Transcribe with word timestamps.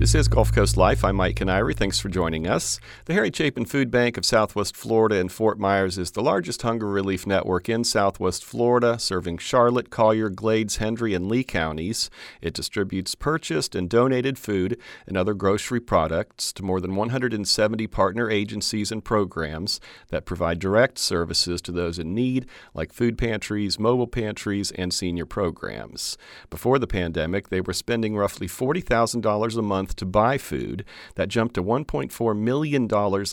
This 0.00 0.14
is 0.14 0.28
Gulf 0.28 0.50
Coast 0.50 0.78
Life. 0.78 1.04
I'm 1.04 1.16
Mike 1.16 1.36
Kiniry. 1.36 1.76
Thanks 1.76 2.00
for 2.00 2.08
joining 2.08 2.46
us. 2.46 2.80
The 3.04 3.12
Harry 3.12 3.30
Chapin 3.30 3.66
Food 3.66 3.90
Bank 3.90 4.16
of 4.16 4.24
Southwest 4.24 4.74
Florida 4.74 5.16
in 5.16 5.28
Fort 5.28 5.58
Myers 5.58 5.98
is 5.98 6.12
the 6.12 6.22
largest 6.22 6.62
hunger 6.62 6.86
relief 6.86 7.26
network 7.26 7.68
in 7.68 7.84
Southwest 7.84 8.42
Florida, 8.42 8.98
serving 8.98 9.36
Charlotte, 9.36 9.90
Collier, 9.90 10.30
Glades, 10.30 10.78
Hendry, 10.78 11.12
and 11.12 11.28
Lee 11.28 11.44
counties. 11.44 12.08
It 12.40 12.54
distributes 12.54 13.14
purchased 13.14 13.74
and 13.74 13.90
donated 13.90 14.38
food 14.38 14.80
and 15.06 15.18
other 15.18 15.34
grocery 15.34 15.80
products 15.80 16.50
to 16.54 16.62
more 16.62 16.80
than 16.80 16.96
170 16.96 17.86
partner 17.88 18.30
agencies 18.30 18.90
and 18.90 19.04
programs 19.04 19.82
that 20.08 20.24
provide 20.24 20.60
direct 20.60 20.96
services 20.96 21.60
to 21.60 21.72
those 21.72 21.98
in 21.98 22.14
need, 22.14 22.46
like 22.72 22.94
food 22.94 23.18
pantries, 23.18 23.78
mobile 23.78 24.06
pantries, 24.06 24.70
and 24.70 24.94
senior 24.94 25.26
programs. 25.26 26.16
Before 26.48 26.78
the 26.78 26.86
pandemic, 26.86 27.50
they 27.50 27.60
were 27.60 27.74
spending 27.74 28.16
roughly 28.16 28.48
$40,000 28.48 29.58
a 29.58 29.60
month 29.60 29.89
month 29.90 29.96
to 29.96 30.06
buy 30.06 30.38
food. 30.38 30.84
That 31.16 31.28
jumped 31.28 31.54
to 31.54 31.62
$1.4 31.62 32.36
million 32.36 32.88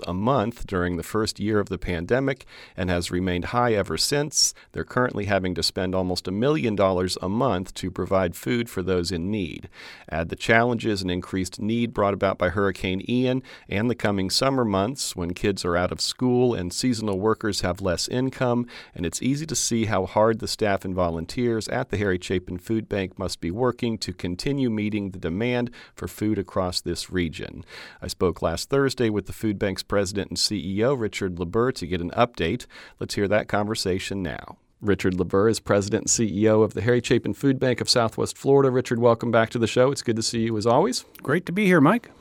a 0.08 0.14
month 0.14 0.66
during 0.66 0.98
the 0.98 1.04
first 1.04 1.40
year 1.40 1.60
of 1.60 1.70
the 1.70 1.78
pandemic 1.78 2.46
and 2.76 2.90
has 2.90 3.12
remained 3.12 3.46
high 3.46 3.74
ever 3.74 3.98
since. 3.98 4.56
They're 4.72 4.84
currently 4.84 5.26
having 5.26 5.54
to 5.56 5.64
spend 5.64 5.94
almost 5.94 6.28
a 6.28 6.32
million 6.32 6.76
dollars 6.76 7.18
a 7.22 7.30
month 7.30 7.74
to 7.76 7.92
provide 7.92 8.36
food 8.36 8.70
for 8.70 8.82
those 8.82 9.12
in 9.12 9.30
need. 9.30 9.70
Add 10.10 10.30
the 10.30 10.36
challenges 10.36 11.02
and 11.02 11.12
increased 11.12 11.62
need 11.62 11.94
brought 11.94 12.16
about 12.16 12.40
by 12.40 12.50
Hurricane 12.50 13.04
Ian 13.08 13.44
and 13.70 13.90
the 13.90 13.96
coming 13.96 14.32
summer 14.32 14.66
months 14.66 15.16
when 15.16 15.34
kids 15.34 15.64
are 15.64 15.78
out 15.78 15.92
of 15.92 16.02
school 16.02 16.56
and 16.56 16.74
seasonal 16.74 17.20
workers 17.20 17.62
have 17.62 17.82
less 17.82 18.08
income, 18.08 18.66
and 18.96 19.06
it's 19.06 19.22
easy 19.22 19.46
to 19.46 19.56
see 19.56 19.86
how 19.86 20.06
hard 20.06 20.40
the 20.40 20.48
staff 20.48 20.84
and 20.84 20.96
volunteers 20.96 21.68
at 21.68 21.90
the 21.90 21.98
Harry 21.98 22.20
Chapin 22.20 22.58
Food 22.58 22.90
Bank 22.90 23.20
must 23.20 23.40
be 23.40 23.52
working 23.52 23.98
to 24.00 24.14
continue 24.14 24.70
meeting 24.70 25.12
the 25.12 25.20
demand 25.20 25.70
for 25.94 26.08
food 26.08 26.40
across 26.48 26.80
this 26.80 27.10
region. 27.10 27.66
I 28.02 28.08
spoke 28.08 28.42
last 28.42 28.70
Thursday 28.70 29.10
with 29.10 29.26
the 29.26 29.34
food 29.34 29.60
bank's 29.60 29.84
president 29.84 30.30
and 30.30 30.38
CEO, 30.38 30.98
Richard 30.98 31.36
LeBer, 31.36 31.74
to 31.74 31.86
get 31.86 32.00
an 32.00 32.12
update. 32.12 32.66
Let's 33.02 33.16
hear 33.16 33.28
that 33.28 33.50
conversation 33.50 34.24
now. 34.24 34.56
Richard 34.82 35.16
LeBer 35.16 35.50
is 35.50 35.60
president 35.60 36.04
and 36.04 36.30
CEO 36.30 36.64
of 36.64 36.76
the 36.76 36.82
Harry 36.82 37.02
Chapin 37.04 37.34
Food 37.34 37.60
Bank 37.60 37.82
of 37.82 37.90
Southwest 37.90 38.38
Florida. 38.38 38.70
Richard, 38.70 39.00
welcome 39.00 39.32
back 39.32 39.50
to 39.50 39.58
the 39.60 39.66
show. 39.66 39.92
It's 39.92 40.04
good 40.04 40.16
to 40.18 40.22
see 40.22 40.42
you 40.42 40.58
as 40.58 40.68
always. 40.68 41.04
Great 41.24 41.48
to 41.48 41.52
be 41.52 41.66
here, 41.66 41.82
Mike. 41.82 42.12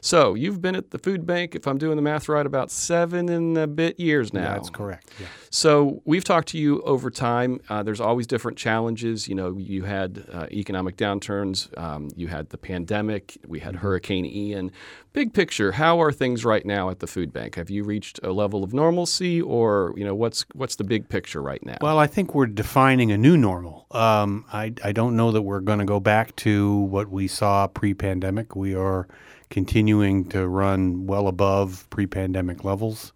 So, 0.00 0.32
you've 0.32 0.62
been 0.62 0.74
at 0.74 0.92
the 0.92 0.98
food 0.98 1.26
bank, 1.26 1.54
if 1.54 1.66
I'm 1.66 1.76
doing 1.76 1.96
the 1.96 2.02
math 2.02 2.28
right, 2.28 2.46
about 2.46 2.70
seven 2.70 3.28
and 3.28 3.58
a 3.58 3.66
bit 3.66 4.00
years 4.00 4.32
now. 4.32 4.54
That's 4.54 4.70
correct. 4.70 5.10
Yeah. 5.20 5.26
So, 5.50 6.00
we've 6.06 6.24
talked 6.24 6.48
to 6.48 6.58
you 6.58 6.80
over 6.82 7.10
time. 7.10 7.60
Uh, 7.68 7.82
there's 7.82 8.00
always 8.00 8.26
different 8.26 8.56
challenges. 8.56 9.28
You 9.28 9.34
know, 9.34 9.58
you 9.58 9.84
had 9.84 10.24
uh, 10.32 10.46
economic 10.50 10.96
downturns, 10.96 11.76
um, 11.78 12.08
you 12.16 12.28
had 12.28 12.48
the 12.48 12.58
pandemic, 12.58 13.36
we 13.46 13.60
had 13.60 13.74
mm-hmm. 13.74 13.82
Hurricane 13.82 14.24
Ian. 14.24 14.72
Big 15.12 15.32
picture, 15.32 15.72
how 15.72 16.00
are 16.00 16.12
things 16.12 16.44
right 16.44 16.64
now 16.66 16.90
at 16.90 17.00
the 17.00 17.06
food 17.06 17.32
bank? 17.32 17.54
Have 17.54 17.70
you 17.70 17.84
reached 17.84 18.20
a 18.22 18.32
level 18.32 18.62
of 18.62 18.74
normalcy, 18.74 19.40
or 19.40 19.94
you 19.96 20.04
know, 20.04 20.14
what's 20.14 20.44
what's 20.52 20.76
the 20.76 20.84
big 20.84 21.08
picture 21.08 21.40
right 21.40 21.64
now? 21.64 21.78
Well, 21.80 21.98
I 21.98 22.05
think 22.06 22.34
we're 22.34 22.46
defining 22.46 23.12
a 23.12 23.18
new 23.18 23.36
normal. 23.36 23.86
Um, 23.90 24.44
I, 24.52 24.72
I 24.84 24.92
don't 24.92 25.16
know 25.16 25.32
that 25.32 25.42
we're 25.42 25.60
going 25.60 25.78
to 25.78 25.84
go 25.84 26.00
back 26.00 26.34
to 26.36 26.76
what 26.76 27.08
we 27.08 27.28
saw 27.28 27.66
pre 27.66 27.94
pandemic. 27.94 28.56
We 28.56 28.74
are 28.74 29.08
continuing 29.50 30.28
to 30.30 30.46
run 30.46 31.06
well 31.06 31.28
above 31.28 31.88
pre 31.90 32.06
pandemic 32.06 32.64
levels, 32.64 33.12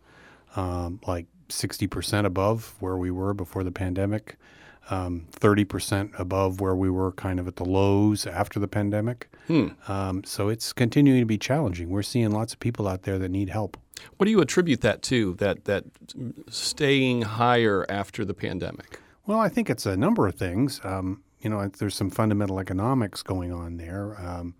um, 0.56 1.00
like 1.06 1.26
60% 1.48 2.24
above 2.24 2.74
where 2.80 2.96
we 2.96 3.10
were 3.10 3.34
before 3.34 3.64
the 3.64 3.72
pandemic, 3.72 4.36
um, 4.88 5.26
30% 5.32 6.18
above 6.18 6.60
where 6.60 6.74
we 6.74 6.88
were 6.88 7.12
kind 7.12 7.40
of 7.40 7.48
at 7.48 7.56
the 7.56 7.64
lows 7.64 8.26
after 8.26 8.58
the 8.58 8.68
pandemic. 8.68 9.28
Hmm. 9.46 9.68
Um, 9.88 10.24
so 10.24 10.48
it's 10.48 10.72
continuing 10.72 11.20
to 11.20 11.26
be 11.26 11.38
challenging. 11.38 11.90
We're 11.90 12.02
seeing 12.02 12.30
lots 12.30 12.52
of 12.52 12.60
people 12.60 12.86
out 12.86 13.02
there 13.02 13.18
that 13.18 13.30
need 13.30 13.50
help. 13.50 13.76
What 14.16 14.26
do 14.26 14.30
you 14.30 14.40
attribute 14.40 14.80
that 14.82 15.02
to? 15.02 15.34
That 15.34 15.64
that 15.64 15.84
staying 16.48 17.22
higher 17.22 17.86
after 17.88 18.24
the 18.24 18.34
pandemic? 18.34 19.00
Well, 19.26 19.38
I 19.38 19.48
think 19.48 19.70
it's 19.70 19.86
a 19.86 19.96
number 19.96 20.26
of 20.26 20.34
things. 20.34 20.80
Um, 20.84 21.22
you 21.40 21.48
know, 21.50 21.66
there's 21.68 21.94
some 21.94 22.10
fundamental 22.10 22.58
economics 22.58 23.22
going 23.22 23.52
on 23.52 23.76
there. 23.76 24.20
Um, 24.20 24.54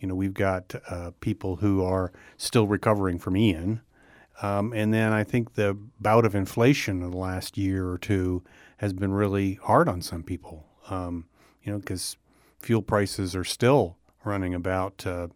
you 0.00 0.08
know, 0.08 0.14
we've 0.14 0.34
got 0.34 0.74
uh, 0.88 1.12
people 1.20 1.56
who 1.56 1.84
are 1.84 2.12
still 2.36 2.66
recovering 2.66 3.18
from 3.18 3.36
Ian. 3.36 3.80
Um, 4.40 4.72
and 4.72 4.92
then 4.92 5.12
I 5.12 5.24
think 5.24 5.54
the 5.54 5.76
bout 6.00 6.24
of 6.24 6.34
inflation 6.34 7.02
in 7.02 7.10
the 7.10 7.16
last 7.16 7.56
year 7.56 7.88
or 7.88 7.98
two 7.98 8.42
has 8.78 8.92
been 8.92 9.12
really 9.12 9.54
hard 9.62 9.88
on 9.88 10.02
some 10.02 10.22
people. 10.22 10.66
Um, 10.90 11.26
you 11.62 11.72
know, 11.72 11.78
because 11.78 12.16
fuel 12.58 12.82
prices 12.82 13.36
are 13.36 13.44
still 13.44 13.96
running 14.24 14.54
about 14.54 15.06
uh, 15.06 15.28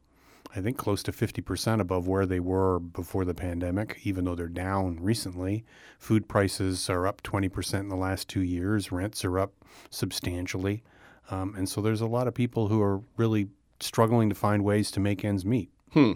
I 0.56 0.60
think 0.60 0.78
close 0.78 1.02
to 1.02 1.12
50% 1.12 1.80
above 1.80 2.08
where 2.08 2.24
they 2.24 2.40
were 2.40 2.78
before 2.78 3.26
the 3.26 3.34
pandemic, 3.34 4.00
even 4.04 4.24
though 4.24 4.34
they're 4.34 4.48
down 4.48 4.98
recently. 5.00 5.64
Food 5.98 6.28
prices 6.28 6.88
are 6.88 7.06
up 7.06 7.22
20% 7.22 7.80
in 7.80 7.88
the 7.90 7.96
last 7.96 8.26
two 8.28 8.42
years, 8.42 8.90
rents 8.90 9.24
are 9.24 9.38
up 9.38 9.52
substantially. 9.90 10.82
Um, 11.30 11.54
and 11.56 11.68
so 11.68 11.82
there's 11.82 12.00
a 12.00 12.06
lot 12.06 12.26
of 12.26 12.34
people 12.34 12.68
who 12.68 12.80
are 12.80 13.02
really 13.18 13.48
struggling 13.80 14.30
to 14.30 14.34
find 14.34 14.64
ways 14.64 14.90
to 14.92 15.00
make 15.00 15.24
ends 15.24 15.44
meet. 15.44 15.70
Hmm. 15.92 16.12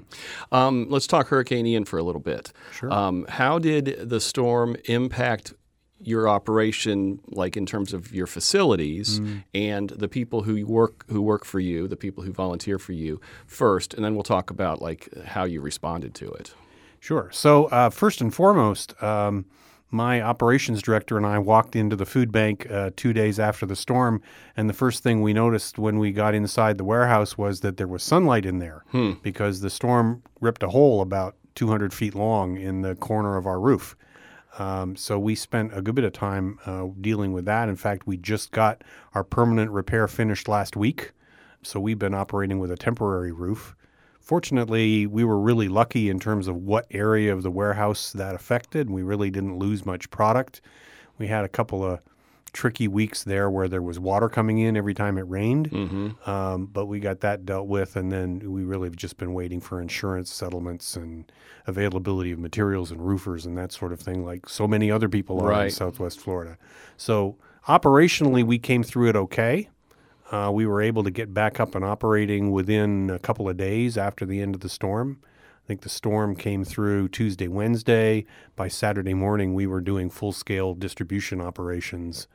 Um, 0.53 0.87
let's 0.89 1.07
talk 1.07 1.29
Hurricane 1.29 1.67
Ian 1.67 1.85
for 1.85 1.99
a 1.99 2.03
little 2.03 2.21
bit. 2.21 2.53
Sure. 2.73 2.93
Um, 2.93 3.27
how 3.29 3.59
did 3.59 4.09
the 4.09 4.21
storm 4.21 4.77
impact 4.87 5.55
your 6.03 6.29
operation 6.29 7.21
like 7.29 7.57
in 7.57 7.67
terms 7.67 7.93
of 7.93 8.13
your 8.13 8.27
facilities 8.27 9.21
mm. 9.21 9.43
and 9.55 9.91
the 9.91 10.09
people 10.09 10.43
who 10.43 10.65
work 10.67 11.05
who 11.11 11.21
work 11.21 11.45
for 11.45 11.61
you 11.61 11.87
the 11.87 11.97
people 11.97 12.25
who 12.25 12.33
volunteer 12.33 12.79
for 12.79 12.93
you 12.93 13.21
first 13.47 13.95
and 13.95 14.05
then 14.05 14.15
we'll 14.15 14.23
talk 14.23 14.51
about 14.51 14.81
like 14.81 15.09
how 15.27 15.45
you 15.45 15.61
responded 15.61 16.15
to 16.15 16.31
it 16.33 16.55
sure 17.01 17.29
so 17.33 17.67
uh, 17.67 17.91
first 17.91 18.21
and 18.21 18.35
foremost 18.35 19.01
um, 19.03 19.45
my 19.91 20.23
operations 20.23 20.83
director 20.83 21.17
and 21.17 21.27
I 21.27 21.39
walked 21.39 21.75
into 21.75 21.97
the 21.97 22.07
food 22.07 22.31
bank 22.31 22.71
uh, 22.71 22.91
two 22.97 23.13
days 23.13 23.41
after 23.41 23.67
the 23.67 23.77
storm, 23.77 24.23
and 24.57 24.69
the 24.69 24.75
first 24.75 25.03
thing 25.03 25.21
we 25.21 25.33
noticed 25.33 25.79
when 25.79 25.99
we 25.99 26.13
got 26.13 26.35
inside 26.35 26.79
the 26.79 26.85
warehouse 26.85 27.37
was 27.37 27.61
that 27.61 27.77
there 27.77 27.89
was 27.89 28.03
sunlight 28.03 28.47
in 28.47 28.59
there 28.59 28.85
hmm. 28.91 29.13
because 29.23 29.61
the 29.61 29.71
storm 29.71 30.23
ripped 30.41 30.63
a 30.63 30.69
hole 30.69 31.01
about 31.01 31.35
200 31.57 31.93
feet 31.93 32.15
long 32.15 32.57
in 32.57 32.83
the 32.83 32.95
corner 32.95 33.37
of 33.37 33.47
our 33.47 33.61
roof. 33.61 33.97
Um, 34.59 34.97
so 34.97 35.19
we 35.19 35.35
spent 35.35 35.77
a 35.77 35.83
good 35.83 35.95
bit 35.95 36.05
of 36.05 36.13
time 36.13 36.59
uh, 36.67 36.89
dealing 37.01 37.33
with 37.33 37.45
that. 37.45 37.69
In 37.69 37.77
fact, 37.77 38.07
we 38.07 38.17
just 38.17 38.51
got 38.51 38.83
our 39.15 39.25
permanent 39.25 39.71
repair 39.71 40.09
finished 40.09 40.49
last 40.49 40.77
week. 40.77 41.13
So 41.63 41.79
we've 41.79 41.99
been 41.99 42.15
operating 42.15 42.59
with 42.59 42.71
a 42.71 42.77
temporary 42.77 43.33
roof. 43.33 43.77
Fortunately, 44.21 45.07
we 45.07 45.25
were 45.25 45.39
really 45.39 45.69
lucky 45.69 46.09
in 46.09 46.19
terms 46.19 46.47
of 46.47 46.57
what 46.57 46.87
area 46.91 47.33
of 47.33 47.43
the 47.43 47.51
warehouse 47.51 48.13
that 48.13 48.35
affected. 48.35 48.91
We 48.91 49.03
really 49.03 49.31
didn't 49.31 49.59
lose 49.59 49.87
much 49.87 50.11
product. 50.11 50.61
We 51.19 51.27
had 51.27 51.45
a 51.45 51.49
couple 51.49 51.85
of 51.85 52.01
tricky 52.51 52.89
weeks 52.89 53.25
there 53.25 53.51
where 53.51 53.69
there 53.69 53.83
was 53.83 53.99
water 53.99 54.29
coming 54.29 54.59
in 54.59 54.77
every 54.77 54.95
time 54.95 55.19
it 55.19 55.23
rained. 55.23 55.71
Mm-hmm. 55.71 56.31
Um, 56.31 56.67
but 56.67 56.87
we 56.87 57.01
got 57.01 57.21
that 57.21 57.47
dealt 57.47 57.67
with, 57.67 57.97
and 57.97 58.11
then 58.11 58.53
we 58.53 58.65
really 58.65 58.89
have 58.89 58.97
just 58.97 59.17
been 59.17 59.33
waiting 59.35 59.61
for 59.61 59.81
insurance 59.81 60.33
settlements 60.33 60.97
and 60.97 61.31
availability 61.67 62.33
of 62.33 62.39
materials 62.39 62.91
and 62.91 63.01
roofers 63.01 63.47
and 63.47 63.57
that 63.57 63.73
sort 63.73 63.93
of 63.93 64.01
thing, 64.01 64.25
like 64.25 64.49
so 64.49 64.67
many 64.67 64.91
other 64.91 65.09
people 65.09 65.41
are 65.41 65.49
right. 65.49 65.65
in 65.67 65.71
Southwest 65.71 66.21
Florida. 66.21 66.59
So 66.97 67.37
operationally, 67.69 68.45
we 68.45 68.59
came 68.59 68.83
through 68.83 69.09
it 69.11 69.17
okay. 69.17 69.69
Uh, 70.31 70.51
we 70.53 70.65
were 70.65 70.81
able 70.81 71.03
to 71.03 71.11
get 71.11 71.35
back 71.35 71.59
up 71.59 71.75
and 71.75 71.85
operating 71.85 72.53
within 72.53 73.11
a 73.11 73.19
couple 73.19 73.49
of 73.49 73.57
days 73.57 73.99
after 73.99 74.25
the 74.25 74.41
end 74.41 74.55
of 74.55 74.61
the 74.61 74.69
storm. 74.69 75.21
I 75.71 75.73
think 75.73 75.83
the 75.83 75.89
storm 75.89 76.35
came 76.35 76.65
through 76.65 77.11
Tuesday, 77.11 77.47
Wednesday. 77.47 78.27
By 78.57 78.67
Saturday 78.67 79.15
morning, 79.15 79.55
we 79.55 79.69
were 79.69 79.81
doing 79.81 80.11
full 80.11 80.33
scale 80.33 80.75
distribution 80.75 81.41
operations 81.41 82.27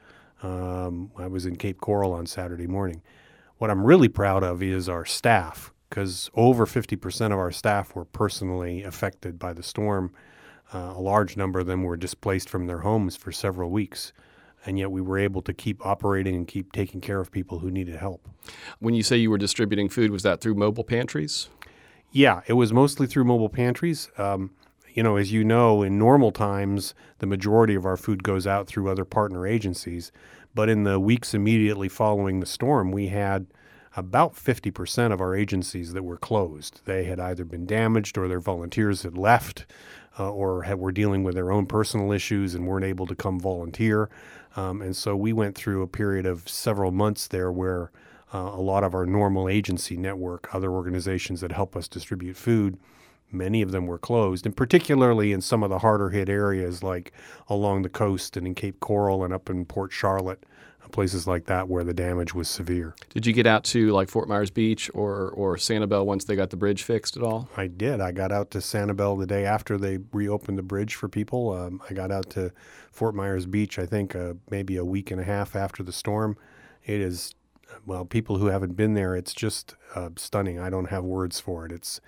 um, 0.41 1.12
I 1.18 1.28
was 1.28 1.46
in 1.46 1.57
Cape 1.57 1.81
Coral 1.81 2.13
on 2.13 2.28
Saturday 2.28 2.66
morning. 2.66 3.01
What 3.57 3.69
I'm 3.69 3.84
really 3.85 4.08
proud 4.08 4.46
of 4.46 4.64
is 4.64 4.87
our 4.87 5.03
staff, 5.03 5.73
because 5.90 6.29
over 6.34 6.66
50% 6.66 7.26
of 7.26 7.37
our 7.37 7.52
staff 7.52 7.93
were 7.93 8.05
personally 8.05 8.84
affected 8.84 9.37
by 9.37 9.52
the 9.52 9.64
storm. 9.64 10.14
Uh, 10.73 10.93
a 10.96 11.02
large 11.02 11.35
number 11.35 11.59
of 11.59 11.66
them 11.66 11.84
were 11.84 11.97
displaced 11.97 12.49
from 12.49 12.67
their 12.67 12.79
homes 12.79 13.17
for 13.17 13.34
several 13.34 13.70
weeks. 13.70 14.14
And 14.66 14.79
yet 14.79 14.91
we 14.91 15.02
were 15.02 15.17
able 15.17 15.41
to 15.41 15.53
keep 15.53 15.85
operating 15.85 16.37
and 16.37 16.47
keep 16.47 16.72
taking 16.72 17.02
care 17.02 17.20
of 17.20 17.34
people 17.34 17.59
who 17.59 17.70
needed 17.70 17.97
help. 17.97 18.29
When 18.79 18.93
you 18.93 19.03
say 19.03 19.17
you 19.17 19.29
were 19.29 19.37
distributing 19.37 19.90
food, 19.90 20.09
was 20.09 20.23
that 20.23 20.40
through 20.40 20.55
mobile 20.55 20.85
pantries? 20.85 21.49
Yeah, 22.16 22.44
it 22.47 22.53
was 22.53 22.72
mostly 22.72 23.08
through 23.08 23.26
mobile 23.26 23.50
pantries. 23.50 24.09
Um, 24.17 24.52
you 24.94 25.03
know, 25.03 25.17
as 25.17 25.34
you 25.34 25.44
know, 25.44 25.84
in 25.84 26.00
normal 26.00 26.32
times, 26.32 26.96
the 27.20 27.26
majority 27.26 27.76
of 27.76 27.85
our 27.85 27.97
food 27.97 28.23
goes 28.23 28.47
out 28.47 28.67
through 28.67 28.90
other 28.90 29.03
partner 29.03 29.46
agencies. 29.46 30.14
But 30.53 30.70
in 30.70 30.85
the 30.85 30.97
weeks 30.97 31.34
immediately 31.34 31.90
following 31.90 32.40
the 32.40 32.46
storm, 32.46 32.94
we 32.94 33.08
had 33.08 33.47
about 33.97 34.34
50% 34.34 35.12
of 35.12 35.20
our 35.20 35.35
agencies 35.35 35.91
that 35.91 36.03
were 36.03 36.16
closed. 36.16 36.79
They 36.85 37.03
had 37.03 37.20
either 37.20 37.44
been 37.44 37.66
damaged 37.66 38.18
or 38.18 38.29
their 38.29 38.40
volunteers 38.40 39.03
had 39.03 39.18
left 39.18 39.66
uh, 40.18 40.32
or 40.32 40.64
had, 40.64 40.79
were 40.79 40.94
dealing 40.94 41.26
with 41.26 41.35
their 41.35 41.52
own 41.52 41.66
personal 41.66 42.14
issues 42.14 42.56
and 42.56 42.66
weren't 42.66 42.85
able 42.85 43.08
to 43.08 43.16
come 43.16 43.41
volunteer. 43.41 44.09
Um, 44.56 44.82
and 44.82 44.96
so 44.96 45.18
we 45.18 45.34
went 45.34 45.56
through 45.56 45.82
a 45.82 45.88
period 45.88 46.26
of 46.26 46.47
several 46.47 46.94
months 46.94 47.28
there 47.28 47.52
where 47.52 47.91
uh, 48.33 48.37
a 48.37 48.61
lot 48.61 48.83
of 48.83 48.93
our 48.93 49.05
normal 49.05 49.47
agency 49.47 49.97
network, 49.97 50.53
other 50.53 50.72
organizations 50.72 51.41
that 51.41 51.51
help 51.51 51.75
us 51.75 51.87
distribute 51.87 52.35
food, 52.35 52.77
many 53.31 53.61
of 53.61 53.72
them 53.72 53.85
were 53.87 53.97
closed, 53.97 54.45
and 54.45 54.55
particularly 54.55 55.31
in 55.31 55.41
some 55.41 55.63
of 55.63 55.69
the 55.69 55.79
harder 55.79 56.09
hit 56.09 56.29
areas 56.29 56.83
like 56.83 57.11
along 57.47 57.81
the 57.81 57.89
coast 57.89 58.37
and 58.37 58.47
in 58.47 58.55
Cape 58.55 58.79
Coral 58.79 59.23
and 59.23 59.33
up 59.33 59.49
in 59.49 59.66
Port 59.66 59.91
Charlotte, 59.91 60.43
places 60.91 61.27
like 61.27 61.45
that 61.45 61.67
where 61.67 61.83
the 61.83 61.93
damage 61.93 62.33
was 62.33 62.47
severe. 62.47 62.95
Did 63.09 63.25
you 63.25 63.33
get 63.33 63.45
out 63.45 63.63
to 63.66 63.91
like 63.91 64.09
Fort 64.09 64.29
Myers 64.29 64.49
Beach 64.49 64.89
or, 64.93 65.29
or 65.31 65.57
Sanibel 65.57 66.05
once 66.05 66.23
they 66.23 66.35
got 66.35 66.51
the 66.51 66.57
bridge 66.57 66.83
fixed 66.83 67.17
at 67.17 67.23
all? 67.23 67.49
I 67.57 67.67
did. 67.67 67.99
I 67.99 68.11
got 68.11 68.31
out 68.31 68.51
to 68.51 68.59
Sanibel 68.59 69.19
the 69.19 69.27
day 69.27 69.45
after 69.45 69.77
they 69.77 69.99
reopened 70.13 70.57
the 70.57 70.63
bridge 70.63 70.95
for 70.95 71.09
people. 71.09 71.51
Um, 71.51 71.81
I 71.89 71.93
got 71.93 72.11
out 72.11 72.29
to 72.31 72.51
Fort 72.91 73.13
Myers 73.13 73.45
Beach, 73.45 73.77
I 73.77 73.85
think, 73.85 74.16
uh, 74.16 74.35
maybe 74.49 74.77
a 74.77 74.85
week 74.85 75.11
and 75.11 75.19
a 75.19 75.25
half 75.25 75.55
after 75.55 75.83
the 75.83 75.91
storm. 75.91 76.37
It 76.85 77.01
is, 77.01 77.33
well, 77.85 78.05
people 78.05 78.37
who 78.37 78.47
haven't 78.47 78.75
been 78.75 78.93
there, 78.93 79.16
it's 79.16 79.33
just 79.33 79.75
uh, 79.95 80.09
stunning. 80.17 80.59
I 80.59 80.69
don't 80.69 80.89
have 80.89 81.03
words 81.03 81.39
for 81.39 81.66
it. 81.66 81.72
It's 81.72 82.01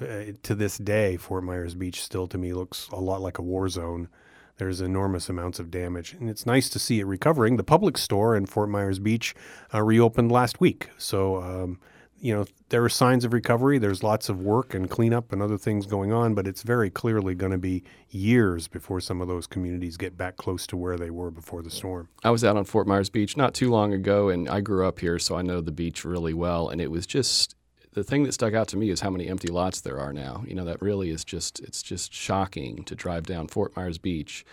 uh, 0.00 0.32
to 0.42 0.54
this 0.54 0.78
day, 0.78 1.16
Fort 1.16 1.44
Myers 1.44 1.74
Beach 1.74 2.02
still 2.02 2.26
to 2.28 2.38
me 2.38 2.52
looks 2.52 2.88
a 2.88 3.00
lot 3.00 3.20
like 3.20 3.38
a 3.38 3.42
war 3.42 3.68
zone. 3.68 4.08
There's 4.56 4.80
enormous 4.80 5.28
amounts 5.28 5.58
of 5.58 5.70
damage, 5.70 6.12
and 6.12 6.30
it's 6.30 6.46
nice 6.46 6.68
to 6.70 6.78
see 6.78 7.00
it 7.00 7.06
recovering. 7.06 7.56
The 7.56 7.64
Publix 7.64 7.98
store 7.98 8.36
in 8.36 8.46
Fort 8.46 8.68
Myers 8.68 8.98
Beach 9.00 9.34
uh, 9.72 9.82
reopened 9.82 10.30
last 10.30 10.60
week, 10.60 10.90
so 10.96 11.42
um, 11.42 11.80
you 12.18 12.34
know 12.34 12.44
there 12.70 12.82
are 12.84 12.88
signs 12.88 13.24
of 13.24 13.32
recovery. 13.32 13.78
There's 13.78 14.02
lots 14.02 14.28
of 14.28 14.40
work 14.40 14.74
and 14.74 14.88
cleanup 14.88 15.32
and 15.32 15.42
other 15.42 15.58
things 15.58 15.86
going 15.86 16.12
on, 16.12 16.34
but 16.34 16.46
it's 16.46 16.62
very 16.62 16.90
clearly 16.90 17.34
going 17.34 17.52
to 17.52 17.58
be 17.58 17.84
years 18.10 18.68
before 18.68 19.00
some 19.00 19.20
of 19.20 19.28
those 19.28 19.46
communities 19.46 19.96
get 19.96 20.16
back 20.16 20.36
close 20.36 20.66
to 20.68 20.76
where 20.76 20.96
they 20.96 21.10
were 21.10 21.30
before 21.30 21.62
the 21.62 21.70
storm. 21.70 22.08
I 22.22 22.30
was 22.30 22.44
out 22.44 22.56
on 22.56 22.64
Fort 22.64 22.86
Myers 22.86 23.10
Beach 23.10 23.36
not 23.36 23.54
too 23.54 23.70
long 23.70 23.92
ago, 23.92 24.28
and 24.28 24.48
I 24.48 24.60
grew 24.60 24.86
up 24.86 25.00
here, 25.00 25.18
so 25.18 25.36
I 25.36 25.42
know 25.42 25.60
the 25.60 25.72
beach 25.72 26.04
really 26.04 26.34
well, 26.34 26.68
and 26.68 26.80
it 26.80 26.90
was 26.90 27.06
just 27.06 27.56
the 27.92 28.04
thing 28.04 28.24
that 28.24 28.34
stuck 28.34 28.54
out 28.54 28.68
to 28.68 28.76
me 28.76 28.90
is 28.90 29.00
how 29.00 29.10
many 29.10 29.28
empty 29.28 29.48
lots 29.48 29.80
there 29.80 30.00
are 30.00 30.12
now. 30.12 30.44
You 30.46 30.54
know, 30.54 30.64
that 30.64 30.82
really 30.82 31.10
is 31.10 31.24
just 31.24 31.60
it's 31.60 31.82
just 31.82 32.12
shocking 32.12 32.84
to 32.84 32.94
drive 32.94 33.24
down 33.24 33.48
Fort 33.48 33.76
Myers 33.76 33.98
Beach 33.98 34.44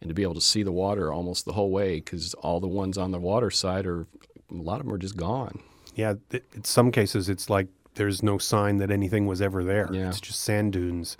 and 0.00 0.08
to 0.08 0.14
be 0.14 0.22
able 0.22 0.34
to 0.34 0.40
see 0.40 0.62
the 0.62 0.72
water 0.72 1.12
almost 1.12 1.44
the 1.44 1.52
whole 1.52 1.70
way 1.70 1.96
because 1.96 2.34
all 2.34 2.60
the 2.60 2.68
ones 2.68 2.96
on 2.96 3.10
the 3.10 3.18
water 3.18 3.50
side 3.50 3.86
are 3.86 4.06
a 4.50 4.54
lot 4.54 4.80
of 4.80 4.86
them 4.86 4.94
are 4.94 4.98
just 4.98 5.16
gone. 5.16 5.60
Yeah, 5.94 6.14
th- 6.30 6.44
in 6.54 6.64
some 6.64 6.90
cases 6.90 7.28
it's 7.28 7.50
like 7.50 7.68
there's 7.94 8.22
no 8.22 8.38
sign 8.38 8.78
that 8.78 8.90
anything 8.90 9.26
was 9.26 9.42
ever 9.42 9.64
there. 9.64 9.88
Yeah. 9.92 10.08
It's 10.08 10.20
just 10.20 10.40
sand 10.40 10.72
dunes. 10.72 11.16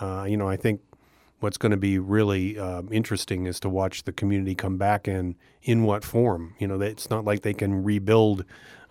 Uh, 0.00 0.26
you 0.28 0.36
know, 0.36 0.48
I 0.48 0.56
think 0.56 0.80
what's 1.40 1.56
going 1.56 1.70
to 1.70 1.78
be 1.78 1.98
really 1.98 2.58
uh, 2.58 2.82
interesting 2.90 3.46
is 3.46 3.58
to 3.60 3.68
watch 3.68 4.04
the 4.04 4.12
community 4.12 4.54
come 4.54 4.76
back 4.76 5.08
and 5.08 5.34
in 5.62 5.84
what 5.84 6.04
form. 6.04 6.54
You 6.58 6.68
know, 6.68 6.80
it's 6.80 7.10
not 7.10 7.24
like 7.24 7.42
they 7.42 7.54
can 7.54 7.82
rebuild 7.82 8.44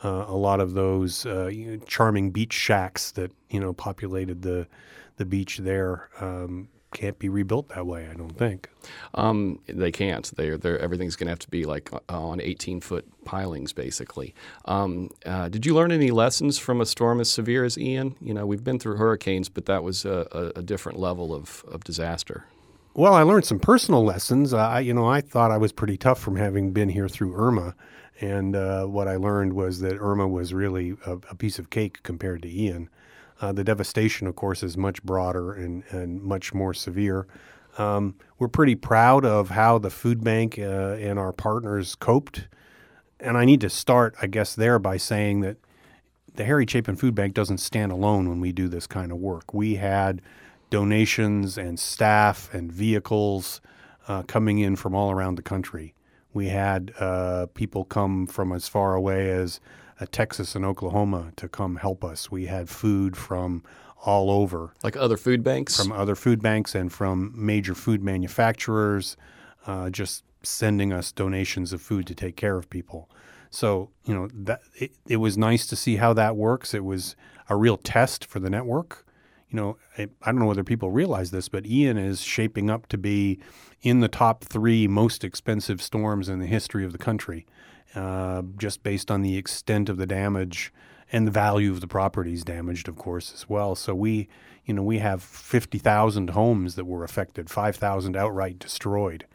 uh, 0.04 0.26
a 0.28 0.36
lot 0.36 0.60
of 0.60 0.74
those 0.74 1.26
uh, 1.26 1.48
you 1.48 1.78
know, 1.78 1.84
charming 1.86 2.32
beach 2.32 2.54
shacks 2.54 3.12
that 3.12 3.32
you 3.50 3.60
know 3.60 3.74
populated 3.74 4.42
the 4.42 4.68
the 5.18 5.26
beach 5.26 5.58
there. 5.58 6.10
Um, 6.20 6.70
can't 6.92 7.20
be 7.20 7.30
rebuilt 7.30 7.70
that 7.70 7.86
way. 7.86 8.08
I 8.10 8.14
don't 8.14 8.38
think. 8.38 8.70
Um, 9.14 9.60
they 9.68 9.92
can't. 9.92 10.26
They're, 10.36 10.58
they're 10.58 10.80
everything's 10.80 11.16
going 11.16 11.28
to 11.28 11.32
have 11.32 11.40
to 11.40 11.50
be 11.50 11.66
like 11.66 11.92
uh, 11.94 12.00
on 12.10 12.42
18 12.42 12.82
foot 12.82 13.06
pilings, 13.26 13.74
basically. 13.74 14.34
Um, 14.66 15.10
uh, 15.26 15.50
did 15.50 15.66
you 15.66 15.76
learn 15.76 15.92
any 15.92 16.12
lessons 16.12 16.58
from 16.58 16.82
a 16.82 16.86
storm 16.86 17.20
as 17.20 17.30
severe 17.30 17.64
as 17.64 17.78
Ian? 17.78 18.16
You 18.22 18.34
know, 18.34 18.46
we've 18.46 18.64
been 18.64 18.80
through 18.80 18.98
hurricanes, 18.98 19.50
but 19.50 19.66
that 19.68 19.84
was 19.84 20.06
a, 20.06 20.28
a, 20.32 20.60
a 20.60 20.64
different 20.64 21.00
level 21.00 21.34
of, 21.34 21.64
of 21.72 21.84
disaster. 21.84 22.46
Well, 22.96 23.14
I 23.14 23.22
learned 23.22 23.46
some 23.46 23.60
personal 23.60 24.04
lessons. 24.04 24.54
I, 24.54 24.80
you 24.80 24.94
know, 24.94 25.08
I 25.08 25.22
thought 25.22 25.52
I 25.52 25.58
was 25.58 25.72
pretty 25.72 25.96
tough 25.96 26.20
from 26.20 26.36
having 26.36 26.72
been 26.72 26.90
here 26.90 27.08
through 27.08 27.36
Irma, 27.36 27.76
and 28.20 28.56
uh, 28.56 28.86
what 28.86 29.08
I 29.08 29.16
learned 29.16 29.54
was 29.54 29.80
that 29.82 29.98
Irma 30.00 30.28
was 30.28 30.54
really 30.54 30.98
a, 31.06 31.14
a 31.30 31.36
piece 31.36 31.60
of 31.60 31.70
cake 31.70 32.02
compared 32.04 32.42
to 32.42 32.50
Ian. 32.50 32.90
Uh, 33.42 33.52
the 33.52 33.64
devastation, 33.64 34.28
of 34.28 34.36
course, 34.36 34.64
is 34.64 34.78
much 34.78 35.02
broader 35.04 35.54
and, 35.54 35.84
and 35.90 36.22
much 36.22 36.54
more 36.54 36.74
severe. 36.74 37.28
Um, 37.78 38.16
we're 38.38 38.50
pretty 38.50 38.76
proud 38.76 39.24
of 39.26 39.50
how 39.50 39.78
the 39.78 39.90
food 39.90 40.24
bank 40.24 40.60
uh, 40.60 40.98
and 41.00 41.18
our 41.18 41.32
partners 41.32 41.96
coped. 41.96 42.48
And 43.20 43.38
I 43.38 43.46
need 43.46 43.62
to 43.62 43.70
start, 43.70 44.16
I 44.22 44.28
guess, 44.28 44.56
there 44.56 44.80
by 44.80 44.98
saying 44.98 45.42
that 45.42 45.58
the 46.36 46.46
Harry 46.46 46.66
Chapin 46.68 46.96
Food 46.96 47.16
Bank 47.16 47.34
doesn't 47.34 47.58
stand 47.60 47.92
alone 47.92 48.30
when 48.30 48.40
we 48.40 48.52
do 48.52 48.68
this 48.68 48.88
kind 48.88 49.12
of 49.12 49.18
work. 49.18 49.54
We 49.54 49.76
had 49.76 50.22
donations 50.70 51.58
and 51.58 51.80
staff 51.80 52.54
and 52.54 52.72
vehicles 52.72 53.62
uh, 54.08 54.24
coming 54.24 54.60
in 54.60 54.76
from 54.76 54.96
all 54.96 55.12
around 55.12 55.36
the 55.36 55.42
country. 55.42 55.94
We 56.34 56.48
had 56.48 56.94
uh, 57.00 57.48
people 57.54 57.86
come 57.86 58.28
from 58.28 58.52
as 58.52 58.68
far 58.68 58.94
away 58.94 59.32
as 59.32 59.60
uh, 60.00 60.06
Texas 60.12 60.56
and 60.56 60.66
Oklahoma 60.66 61.32
to 61.36 61.48
come 61.48 61.78
help 61.78 62.04
us. 62.04 62.32
We 62.32 62.46
had 62.46 62.70
food 62.70 63.18
from 63.18 63.64
all 64.06 64.32
over. 64.32 64.74
Like 64.84 64.96
other 64.96 65.18
food 65.18 65.44
banks? 65.44 65.76
From 65.76 65.92
other 65.92 66.16
food 66.16 66.42
banks 66.42 66.76
and 66.76 66.92
from 66.92 67.34
major 67.36 67.76
food 67.76 68.04
manufacturers, 68.04 69.18
uh, 69.68 69.90
just 69.90 70.24
sending 70.42 70.94
us 70.94 71.12
donations 71.12 71.74
of 71.74 71.82
food 71.82 72.08
to 72.08 72.16
take 72.16 72.36
care 72.36 72.56
of 72.56 72.70
people. 72.70 73.10
So, 73.52 73.90
you 74.06 74.14
know, 74.14 74.30
that 74.34 74.62
it, 74.76 74.92
it 75.08 75.18
was 75.18 75.38
nice 75.38 75.66
to 75.68 75.76
see 75.76 75.98
how 75.98 76.14
that 76.14 76.36
works. 76.36 76.74
It 76.74 76.86
was 76.86 77.16
a 77.50 77.56
real 77.56 77.78
test 77.78 78.26
for 78.26 78.40
the 78.40 78.50
network 78.50 79.06
you 79.50 79.58
know, 79.58 79.78
I, 79.98 80.08
I, 80.22 80.32
don't 80.32 80.40
know 80.40 80.46
whether 80.46 80.64
people 80.64 80.92
realize 80.92 81.32
this, 81.32 81.50
but 81.50 81.66
Ian 81.66 81.98
is 81.98 82.22
shaping 82.22 82.70
up 82.70 82.88
to 82.88 82.98
be 82.98 83.40
in 83.82 84.00
the 84.00 84.08
top 84.08 84.44
three 84.44 84.88
most 84.88 85.24
expensive 85.24 85.82
storms 85.82 86.30
in 86.30 86.40
the 86.40 86.46
history 86.46 86.86
of 86.86 86.92
the 86.92 86.98
country, 86.98 87.48
uh, 87.96 88.44
just 88.58 88.84
based 88.84 89.10
on 89.10 89.22
the 89.22 89.38
extent 89.38 89.90
of 89.90 89.98
the 89.98 90.06
damage 90.06 90.72
and 91.12 91.26
the 91.26 91.32
value 91.32 91.72
of 91.72 91.82
the 91.82 91.88
properties 91.88 92.44
damaged, 92.44 92.88
of 92.88 92.96
course, 92.96 93.34
as 93.34 93.50
well. 93.50 93.76
So 93.76 93.96
we, 93.96 94.28
you 94.66 94.74
know, 94.74 94.84
we 94.84 95.00
have 95.00 95.24
50,000 95.24 96.32
homes 96.32 96.76
that 96.76 96.86
were 96.86 97.04
affected, 97.04 97.50
5,000 97.50 98.16
outright 98.16 98.60
destroyed 98.60 99.26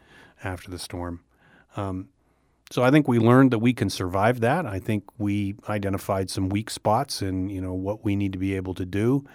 after 0.43 0.71
the 0.71 0.79
storm. 0.79 1.21
Um, 1.75 2.09
so 2.71 2.83
I 2.83 2.91
think 2.91 3.07
we 3.07 3.19
learned 3.19 3.51
that 3.51 3.59
we 3.59 3.73
can 3.73 3.89
survive 3.89 4.39
that. 4.39 4.65
I 4.65 4.79
think 4.79 5.03
we 5.17 5.55
identified 5.69 6.29
some 6.29 6.49
weak 6.49 6.69
spots 6.69 7.21
and 7.21 7.51
you 7.51 7.61
know 7.61 7.73
what 7.73 8.03
we 8.03 8.15
need 8.15 8.33
to 8.33 8.39
be 8.39 8.55
able 8.55 8.73
to 8.75 8.85
do. 8.85 9.25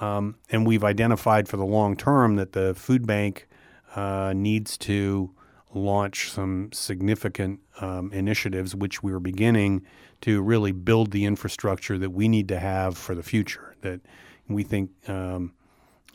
Um, 0.00 0.36
and 0.50 0.66
we've 0.66 0.82
identified 0.82 1.48
for 1.48 1.56
the 1.56 1.64
long 1.64 1.96
term 1.96 2.36
that 2.36 2.52
the 2.52 2.74
food 2.74 3.06
bank 3.06 3.46
uh, 3.94 4.32
needs 4.34 4.76
to 4.78 5.30
launch 5.74 6.30
some 6.30 6.70
significant 6.72 7.60
um, 7.80 8.12
initiatives, 8.12 8.74
which 8.74 9.02
we're 9.02 9.20
beginning 9.20 9.82
to 10.22 10.42
really 10.42 10.72
build 10.72 11.12
the 11.12 11.24
infrastructure 11.24 11.96
that 11.98 12.10
we 12.10 12.28
need 12.28 12.48
to 12.48 12.58
have 12.58 12.96
for 12.96 13.14
the 13.14 13.22
future. 13.22 13.74
That 13.82 14.00
we 14.48 14.62
think 14.62 14.90
um, 15.08 15.52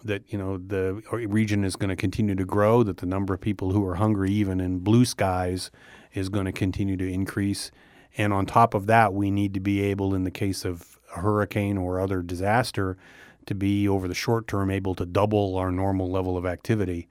that 0.03 0.23
you 0.31 0.37
know 0.37 0.57
the 0.57 1.01
region 1.11 1.63
is 1.63 1.75
going 1.75 1.89
to 1.89 1.95
continue 1.95 2.35
to 2.35 2.45
grow, 2.45 2.83
that 2.83 2.97
the 2.97 3.05
number 3.05 3.33
of 3.33 3.41
people 3.41 3.71
who 3.71 3.85
are 3.85 3.95
hungry, 3.95 4.31
even 4.31 4.59
in 4.59 4.79
blue 4.79 5.05
skies, 5.05 5.71
is 6.13 6.29
going 6.29 6.45
to 6.45 6.51
continue 6.51 6.97
to 6.97 7.11
increase. 7.11 7.71
And 8.17 8.31
on 8.31 8.45
top 8.45 8.73
of 8.73 8.85
that, 8.85 9.13
we 9.13 9.29
need 9.29 9.53
to 9.55 9.59
be 9.59 9.81
able, 9.81 10.15
in 10.15 10.23
the 10.23 10.31
case 10.31 10.63
of 10.63 10.99
a 11.15 11.19
hurricane 11.19 11.77
or 11.77 11.99
other 11.99 12.21
disaster, 12.21 12.97
to 13.45 13.55
be 13.55 13.87
over 13.87 14.07
the 14.07 14.15
short 14.15 14.47
term 14.47 14.71
able 14.71 14.95
to 14.95 15.05
double 15.05 15.57
our 15.57 15.71
normal 15.71 16.09
level 16.09 16.37
of 16.37 16.45
activity. 16.45 17.07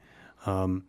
Um, 0.46 0.84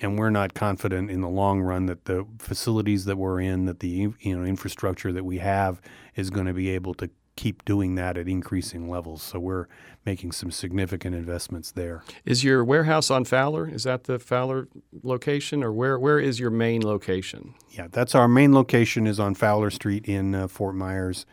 and 0.00 0.18
we're 0.18 0.30
not 0.30 0.54
confident 0.54 1.10
in 1.10 1.20
the 1.20 1.28
long 1.28 1.60
run 1.60 1.86
that 1.86 2.04
the 2.04 2.26
facilities 2.38 3.04
that 3.04 3.16
we're 3.16 3.40
in, 3.40 3.66
that 3.66 3.80
the 3.80 4.12
you 4.20 4.36
know 4.36 4.44
infrastructure 4.44 5.12
that 5.12 5.24
we 5.24 5.38
have, 5.38 5.80
is 6.14 6.30
going 6.30 6.46
to 6.46 6.52
be 6.52 6.70
able 6.70 6.94
to 6.94 7.10
keep 7.36 7.64
doing 7.64 7.94
that 7.94 8.16
at 8.16 8.26
increasing 8.26 8.90
levels. 8.90 9.22
So 9.22 9.38
we're 9.38 9.66
making 10.04 10.32
some 10.32 10.50
significant 10.50 11.14
investments 11.14 11.70
there. 11.70 12.02
Is 12.24 12.42
your 12.42 12.64
warehouse 12.64 13.12
on 13.12 13.24
Fowler? 13.24 13.68
Is 13.68 13.84
that 13.84 14.04
the 14.04 14.18
Fowler 14.18 14.68
location, 15.02 15.62
or 15.62 15.72
where 15.72 15.98
where 15.98 16.18
is 16.18 16.40
your 16.40 16.50
main 16.50 16.82
location? 16.82 17.54
Yeah, 17.70 17.86
that's 17.90 18.14
our 18.14 18.28
main 18.28 18.52
location 18.52 19.06
is 19.06 19.20
on 19.20 19.34
Fowler 19.34 19.70
Street 19.70 20.06
in 20.06 20.34
uh, 20.34 20.48
Fort 20.48 20.74
Myers. 20.74 21.26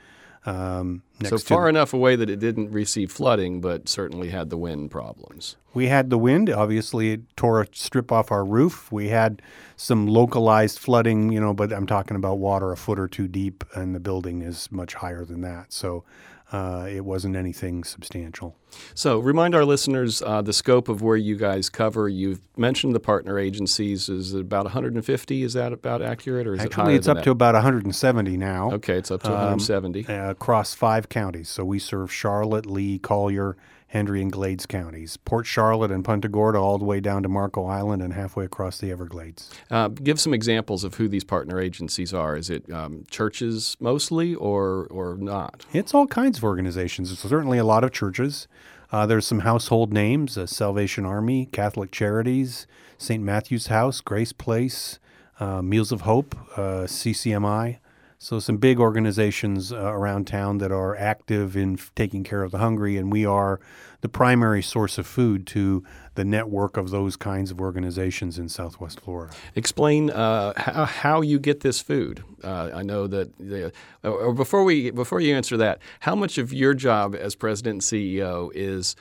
Um, 0.46 1.02
so 1.24 1.38
far 1.40 1.68
enough 1.68 1.94
away 1.94 2.16
that 2.16 2.30
it 2.30 2.40
didn't 2.40 2.72
receive 2.72 3.12
flooding, 3.12 3.62
but 3.62 3.90
certainly 3.90 4.30
had 4.30 4.50
the 4.50 4.58
wind 4.58 4.92
problems. 4.92 5.56
We 5.74 5.88
had 5.88 6.10
the 6.10 6.20
wind. 6.20 6.50
Obviously, 6.50 7.12
it 7.14 7.22
tore 7.36 7.62
a 7.62 7.68
strip 7.72 8.12
off 8.12 8.32
our 8.32 8.46
roof. 8.46 8.92
We 8.92 9.10
had 9.10 9.42
some 9.76 10.08
localized 10.08 10.78
flooding, 10.78 11.32
you 11.32 11.40
know, 11.40 11.54
but 11.54 11.74
I'm 11.74 11.88
talking 11.88 12.16
about 12.16 12.38
water 12.38 12.72
a 12.72 12.78
foot 12.78 13.00
or 13.00 13.08
two 13.08 13.28
deep, 13.28 13.64
and 13.74 13.96
the 13.96 14.00
building 14.00 14.42
is 14.42 14.72
much 14.72 14.94
higher 14.94 15.26
than 15.26 15.42
that. 15.42 15.74
So 15.74 16.04
uh, 16.52 16.88
it 16.90 17.04
wasn't 17.04 17.36
anything 17.36 17.84
substantial. 17.84 18.56
So, 18.94 19.20
remind 19.20 19.56
our 19.56 19.66
listeners 19.66 20.22
uh, 20.22 20.42
the 20.42 20.54
scope 20.54 20.90
of 20.90 21.02
where 21.02 21.16
you 21.16 21.38
guys 21.38 21.70
cover. 21.70 22.08
You've 22.08 22.42
mentioned 22.58 22.94
the 22.94 23.00
partner 23.00 23.40
agencies. 23.40 24.10
Is 24.10 24.34
it 24.34 24.42
about 24.42 24.66
150? 24.66 25.44
Is 25.44 25.54
that 25.54 25.74
about 25.74 26.02
accurate, 26.02 26.46
or 26.46 26.54
is 26.54 26.60
Actually, 26.60 26.94
it 26.94 26.98
it's 26.98 27.08
up 27.08 27.18
that? 27.18 27.24
to 27.24 27.32
about 27.32 27.56
170 27.56 28.38
now. 28.38 28.72
Okay, 28.74 28.98
it's 28.98 29.12
up 29.12 29.24
to 29.24 29.30
170 29.30 30.08
um, 30.08 30.14
uh, 30.14 30.30
across 30.30 30.74
five 30.74 31.10
counties. 31.10 31.50
So 31.50 31.66
we 31.66 31.80
serve 31.80 32.12
Charlotte, 32.12 32.66
Lee, 32.66 33.00
Collier, 33.00 33.58
Hendry 33.88 34.22
and 34.22 34.32
Glades 34.32 34.66
counties, 34.66 35.18
Port 35.18 35.46
Charlotte 35.46 35.92
and 35.92 36.04
Punta 36.04 36.28
Gorda, 36.28 36.58
all 36.58 36.78
the 36.78 36.86
way 36.86 37.00
down 37.00 37.24
to 37.24 37.30
Marco 37.30 37.66
Island 37.66 38.02
and 38.02 38.14
halfway 38.14 38.46
across 38.46 38.80
the 38.80 38.92
Everglades. 38.92 39.50
Uh, 39.70 39.88
give 39.90 40.20
some 40.20 40.34
examples 40.34 40.84
of 40.84 40.96
who 40.96 41.08
these 41.08 41.24
partner 41.24 41.60
agencies 41.60 42.14
are. 42.14 42.36
Is 42.36 42.50
it 42.50 42.70
um, 42.72 43.06
churches 43.10 43.78
mostly 43.80 44.36
or, 44.36 44.88
or 44.90 45.18
not? 45.18 45.66
It's 45.72 45.94
all 45.94 46.08
kinds 46.08 46.40
of 46.40 46.44
organizations. 46.44 47.12
It's 47.12 47.22
certainly 47.22 47.58
a 47.58 47.64
lot 47.64 47.84
of 47.84 47.92
churches. 47.92 48.48
Uh, 48.92 49.06
there's 49.06 49.28
some 49.28 49.40
household 49.40 49.94
names 49.94 50.38
uh, 50.38 50.46
Salvation 50.46 51.06
Army, 51.06 51.48
Catholic 51.52 51.92
Charities, 51.92 52.68
St. 52.98 53.24
Matthew's 53.24 53.68
House, 53.68 54.02
Grace 54.02 54.32
Place, 54.34 55.00
uh, 55.40 55.62
Meals 55.62 55.92
of 55.92 56.02
Hope, 56.02 56.36
uh, 56.58 56.86
CCMI. 56.86 57.78
So, 58.26 58.40
some 58.40 58.58
big 58.58 58.80
organizations 58.80 59.72
uh, 59.72 59.76
around 59.78 60.26
town 60.26 60.58
that 60.58 60.72
are 60.72 60.96
active 60.96 61.56
in 61.56 61.74
f- 61.74 61.92
taking 61.94 62.24
care 62.24 62.42
of 62.42 62.50
the 62.50 62.58
hungry, 62.58 62.98
and 62.98 63.12
we 63.12 63.24
are 63.24 63.60
the 64.02 64.10
primary 64.10 64.64
source 64.64 64.98
of 64.98 65.06
food 65.06 65.46
to 65.46 65.84
the 66.16 66.26
network 66.26 66.76
of 66.76 66.90
those 66.90 67.18
kinds 67.18 67.52
of 67.52 67.62
organizations 67.62 68.40
in 68.40 68.50
Southwest 68.50 69.00
Florida. 69.00 69.32
Explain 69.54 70.10
uh, 70.10 70.54
how, 70.58 70.86
how, 70.86 71.22
you 71.22 71.38
get 71.38 71.60
this 71.60 71.82
food. 71.82 72.24
Uh, 72.44 72.72
I 72.74 72.82
know 72.82 73.06
that, 73.06 73.38
the, 73.38 73.72
or 74.02 74.34
before 74.34 74.64
we 74.64 74.90
before 74.90 75.22
you 75.22 75.36
answer 75.36 75.56
that, 75.58 75.78
how 76.00 76.16
much 76.16 76.40
of 76.40 76.52
your 76.52 76.74
job 76.74 77.14
as 77.14 77.36
president 77.36 77.74
and 77.74 77.82
CEO 77.84 78.50
is 78.56 78.96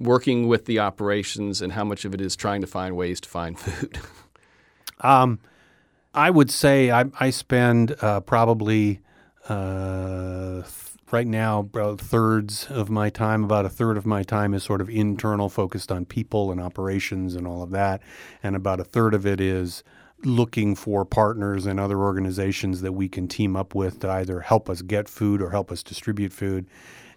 working 0.00 0.48
with 0.48 0.64
the 0.64 0.80
operations, 0.80 1.62
and 1.62 1.74
how 1.74 1.84
much 1.84 2.04
of 2.04 2.12
it 2.12 2.20
is 2.20 2.34
trying 2.34 2.60
to 2.62 2.66
find 2.66 2.96
ways 2.96 3.20
to 3.20 3.28
find 3.28 3.56
food? 3.56 4.00
um, 5.00 5.38
I 6.14 6.30
would 6.30 6.50
say 6.50 6.90
I, 6.90 7.06
I 7.18 7.30
spend 7.30 7.96
uh, 8.00 8.20
probably 8.20 9.00
uh, 9.48 10.62
right 11.10 11.26
now 11.26 11.58
about 11.60 12.00
thirds 12.00 12.66
of 12.70 12.88
my 12.88 13.10
time. 13.10 13.44
About 13.44 13.66
a 13.66 13.68
third 13.68 13.96
of 13.96 14.06
my 14.06 14.22
time 14.22 14.54
is 14.54 14.62
sort 14.62 14.80
of 14.80 14.88
internal, 14.88 15.48
focused 15.48 15.90
on 15.90 16.04
people 16.04 16.52
and 16.52 16.60
operations 16.60 17.34
and 17.34 17.46
all 17.46 17.62
of 17.62 17.70
that, 17.70 18.00
and 18.42 18.54
about 18.54 18.78
a 18.78 18.84
third 18.84 19.12
of 19.12 19.26
it 19.26 19.40
is 19.40 19.82
looking 20.24 20.74
for 20.74 21.04
partners 21.04 21.66
and 21.66 21.78
other 21.78 21.98
organizations 21.98 22.80
that 22.80 22.92
we 22.92 23.08
can 23.08 23.28
team 23.28 23.56
up 23.56 23.74
with 23.74 24.00
to 24.00 24.08
either 24.08 24.40
help 24.40 24.70
us 24.70 24.82
get 24.82 25.08
food 25.08 25.42
or 25.42 25.50
help 25.50 25.70
us 25.70 25.82
distribute 25.82 26.32
food. 26.32 26.66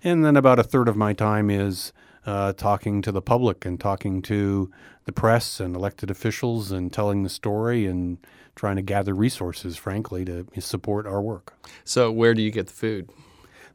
And 0.03 0.25
then 0.25 0.35
about 0.35 0.59
a 0.59 0.63
third 0.63 0.89
of 0.89 0.97
my 0.97 1.13
time 1.13 1.49
is 1.49 1.93
uh, 2.27 2.51
talking 2.53 3.01
to 3.01 3.11
the 3.11 3.21
public 3.21 3.65
and 3.65 3.79
talking 3.79 4.21
to 4.21 4.69
the 5.05 5.13
press 5.13 5.61
and 5.61 5.75
elected 5.75 6.11
officials 6.11 6.71
and 6.71 6.91
telling 6.91 7.23
the 7.23 7.29
story 7.29 7.87
and 7.87 8.17
trying 8.53 8.75
to 8.75 8.81
gather 8.81 9.15
resources, 9.15 9.77
frankly, 9.77 10.25
to 10.25 10.45
support 10.59 11.07
our 11.07 11.21
work. 11.21 11.53
So, 11.85 12.11
where 12.11 12.33
do 12.33 12.41
you 12.41 12.51
get 12.51 12.67
the 12.67 12.73
food? 12.73 13.09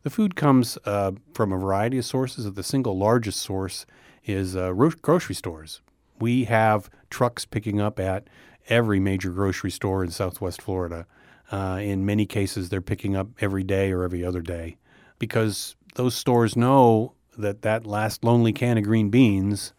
The 0.03 0.11
food 0.11 0.37
comes 0.37 0.77
uh, 0.85 1.13
from 1.33 1.53
a 1.53 1.57
variety 1.57 1.97
of 1.97 2.05
sources. 2.05 2.53
The 2.53 2.63
single 2.63 2.99
largest 2.99 3.41
source 3.41 3.87
is 4.27 4.55
uh, 4.55 4.73
grocery 4.73 5.35
stores. 5.35 5.81
We 6.21 6.45
have 6.45 6.91
trucks 7.09 7.47
picking 7.47 7.81
up 7.81 7.99
at 7.99 8.29
every 8.69 9.01
major 9.01 9.31
grocery 9.31 9.71
store 9.71 10.05
in 10.05 10.11
Southwest 10.11 10.61
Florida. 10.61 11.07
Uh, 11.51 11.79
in 11.81 12.05
many 12.05 12.27
cases, 12.27 12.69
they're 12.69 12.83
picking 12.83 13.17
up 13.17 13.29
every 13.41 13.63
day 13.63 13.93
or 13.93 14.03
every 14.03 14.25
other 14.25 14.43
day 14.43 14.77
because 15.19 15.75
those 15.95 16.15
stores 16.15 16.55
know 16.57 17.15
that 17.39 17.63
that 17.63 17.87
last 17.87 18.25
lonely 18.25 18.53
can 18.53 18.79
of 18.79 18.85
green 18.85 19.11
beans 19.11 19.73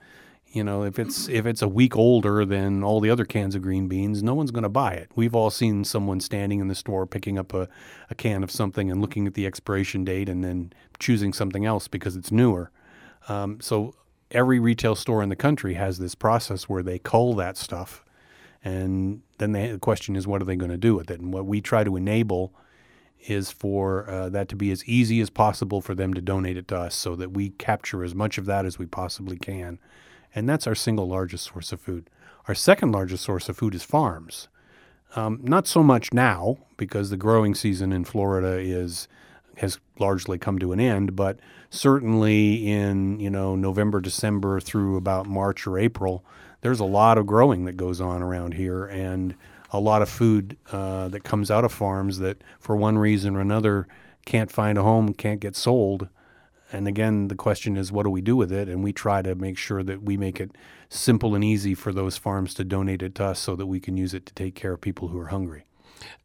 you 0.54 0.64
know, 0.64 0.84
if 0.84 1.00
it's 1.00 1.28
if 1.30 1.48
it's 1.48 1.64
a 1.64 1.68
week 1.68 1.98
older 1.98 2.46
than 2.46 2.84
all 2.84 3.00
the 3.00 3.10
other 3.10 3.26
cans 3.26 3.56
of 3.56 3.64
green 3.64 3.88
beans, 3.88 4.22
no 4.22 4.36
one's 4.36 4.52
going 4.52 4.64
to 4.64 4.70
buy 4.70 4.94
it. 4.94 5.10
We've 5.16 5.34
all 5.34 5.50
seen 5.50 5.84
someone 5.84 6.20
standing 6.20 6.60
in 6.60 6.68
the 6.68 6.76
store 6.76 7.08
picking 7.08 7.40
up 7.40 7.56
a, 7.56 7.68
a 8.12 8.16
can 8.16 8.44
of 8.44 8.52
something 8.52 8.92
and 8.92 9.02
looking 9.02 9.26
at 9.26 9.34
the 9.34 9.48
expiration 9.48 10.06
date 10.06 10.30
and 10.30 10.44
then 10.44 10.72
choosing 11.00 11.34
something 11.34 11.66
else 11.66 11.88
because 11.88 12.16
it's 12.16 12.32
newer. 12.32 12.70
Um, 13.28 13.62
so 13.62 13.96
every 14.30 14.60
retail 14.60 14.94
store 14.96 15.24
in 15.24 15.30
the 15.30 15.36
country 15.36 15.74
has 15.74 15.98
this 15.98 16.14
process 16.14 16.70
where 16.70 16.84
they 16.84 17.00
cull 17.00 17.34
that 17.34 17.58
stuff, 17.58 18.06
and 18.64 19.24
then 19.40 19.54
they, 19.54 19.72
the 19.72 19.80
question 19.80 20.16
is, 20.16 20.28
what 20.28 20.40
are 20.40 20.46
they 20.46 20.56
going 20.56 20.70
to 20.70 20.78
do 20.78 20.94
with 20.94 21.10
it? 21.10 21.20
And 21.20 21.34
what 21.34 21.48
we 21.48 21.62
try 21.62 21.84
to 21.84 21.96
enable 21.96 22.54
is 23.28 23.52
for 23.52 24.10
uh, 24.10 24.30
that 24.30 24.50
to 24.50 24.56
be 24.56 24.72
as 24.72 24.84
easy 24.86 25.22
as 25.22 25.30
possible 25.30 25.82
for 25.82 25.96
them 25.96 26.14
to 26.14 26.22
donate 26.22 26.58
it 26.58 26.68
to 26.70 26.78
us, 26.78 26.96
so 26.96 27.16
that 27.16 27.32
we 27.32 27.50
capture 27.50 28.04
as 28.04 28.14
much 28.14 28.38
of 28.38 28.46
that 28.46 28.66
as 28.66 28.78
we 28.78 28.86
possibly 28.86 29.38
can 29.38 29.80
and 30.36 30.48
that's 30.50 30.68
our 30.68 30.76
single 30.76 31.08
largest 31.08 31.46
source 31.46 31.72
of 31.72 31.82
food. 31.82 32.10
Our 32.48 32.56
second 32.56 32.92
largest 32.92 33.24
source 33.24 33.50
of 33.50 33.58
food 33.58 33.76
is 33.76 33.84
farms. 33.84 34.48
Um, 35.16 35.40
not 35.44 35.68
so 35.68 35.84
much 35.84 36.12
now 36.12 36.58
because 36.76 37.10
the 37.10 37.18
growing 37.18 37.54
season 37.54 37.94
in 37.94 38.04
Florida 38.04 38.58
is 38.60 39.08
has 39.58 39.78
largely 40.00 40.40
come 40.40 40.58
to 40.58 40.72
an 40.72 40.80
end, 40.80 41.16
but 41.16 41.40
certainly 41.70 42.68
in 42.68 43.20
you 43.20 43.30
know 43.30 43.56
November, 43.56 44.02
December 44.02 44.60
through 44.60 44.98
about 44.98 45.28
March 45.28 45.68
or 45.68 45.78
April, 45.78 46.26
there's 46.62 46.80
a 46.80 46.86
lot 46.86 47.20
of 47.20 47.28
growing 47.28 47.66
that 47.66 47.78
goes 47.78 48.02
on 48.02 48.24
around 48.24 48.56
here, 48.56 48.86
and 48.86 49.36
a 49.74 49.80
lot 49.80 50.02
of 50.02 50.08
food 50.08 50.56
uh, 50.72 51.10
that 51.10 51.24
comes 51.26 51.52
out 51.52 51.66
of 51.66 51.74
farms 51.74 52.20
that, 52.20 52.42
for 52.60 52.78
one 52.78 52.98
reason 52.98 53.36
or 53.36 53.42
another, 53.42 53.88
can't 54.26 54.52
find 54.52 54.78
a 54.78 54.84
home, 54.84 55.14
can't 55.14 55.42
get 55.42 55.56
sold, 55.56 56.08
and 56.74 56.88
again, 56.88 57.28
the 57.28 57.36
question 57.36 57.78
is, 57.78 57.92
what 57.92 58.04
do 58.04 58.10
we 58.10 58.22
do 58.22 58.36
with 58.36 58.52
it? 58.52 58.68
And 58.68 58.84
we 58.84 58.92
try 58.92 59.22
to 59.22 59.36
make 59.36 59.60
sure 59.60 59.84
that 59.84 60.02
we 60.02 60.18
make 60.18 60.42
it 60.42 60.52
simple 60.90 61.36
and 61.36 61.44
easy 61.44 61.76
for 61.76 61.94
those 61.94 62.18
farms 62.18 62.56
to 62.56 62.64
donate 62.64 63.04
it 63.04 63.14
to 63.16 63.26
us 63.26 63.40
so 63.40 63.56
that 63.56 63.68
we 63.68 63.80
can 63.80 63.96
use 63.96 64.16
it 64.16 64.26
to 64.26 64.34
take 64.34 64.56
care 64.56 64.74
of 64.74 64.82
people 64.82 65.10
who 65.10 65.20
are 65.20 65.28
hungry. 65.28 65.66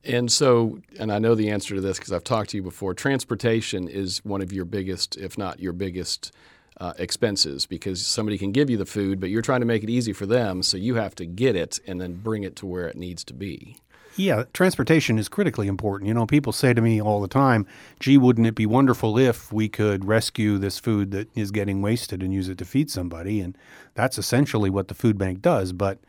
And 0.03 0.33
so, 0.33 0.81
and 0.99 1.13
I 1.13 1.19
know 1.19 1.35
the 1.35 1.51
answer 1.51 1.75
to 1.75 1.83
this 1.83 1.99
because 1.99 2.13
I've 2.13 2.25
talked 2.25 2.51
to 2.51 2.57
you 2.57 2.63
before, 2.63 2.95
transportation 2.95 3.89
is 3.89 4.25
one 4.25 4.41
of 4.41 4.51
your 4.51 4.65
biggest, 4.65 5.19
if 5.19 5.37
not 5.37 5.61
your 5.61 5.75
biggest, 5.75 6.33
uh, 6.81 6.93
expenses 6.99 7.67
because 7.67 8.07
somebody 8.07 8.39
can 8.39 8.53
give 8.53 8.71
you 8.71 8.77
the 8.77 8.87
food, 8.87 9.21
but 9.21 9.31
you're 9.31 9.43
trying 9.43 9.61
to 9.61 9.67
make 9.67 9.83
it 9.83 9.91
easy 9.91 10.13
for 10.13 10.27
them, 10.27 10.63
so 10.63 10.77
you 10.77 10.95
have 10.95 11.15
to 11.17 11.27
get 11.27 11.57
it 11.57 11.81
and 11.87 12.01
then 12.01 12.15
bring 12.15 12.43
it 12.43 12.57
to 12.57 12.67
where 12.67 12.87
it 12.87 12.97
needs 12.97 13.25
to 13.25 13.35
be. 13.35 13.77
Yeah, 14.17 14.45
transportation 14.53 15.17
is 15.17 15.29
critically 15.29 15.69
important. 15.69 16.09
You 16.09 16.15
know, 16.15 16.27
people 16.27 16.53
say 16.53 16.75
to 16.75 16.81
me 16.81 17.01
all 17.01 17.21
the 17.21 17.29
time, 17.29 17.67
gee, 18.01 18.19
wouldn't 18.19 18.49
it 18.49 18.57
be 18.57 18.67
wonderful 18.67 19.17
if 19.17 19.53
we 19.53 19.69
could 19.69 20.05
rescue 20.05 20.59
this 20.59 20.81
food 20.81 21.13
that 21.13 21.29
is 21.37 21.53
getting 21.53 21.83
wasted 21.83 22.21
and 22.21 22.35
use 22.35 22.49
it 22.49 22.59
to 22.59 22.65
feed 22.65 22.91
somebody? 22.91 23.41
And 23.41 23.57
that's 23.95 24.19
essentially 24.19 24.71
what 24.71 24.89
the 24.89 24.95
food 24.95 25.19
bank 25.19 25.41
does. 25.41 25.73
But 25.73 26.01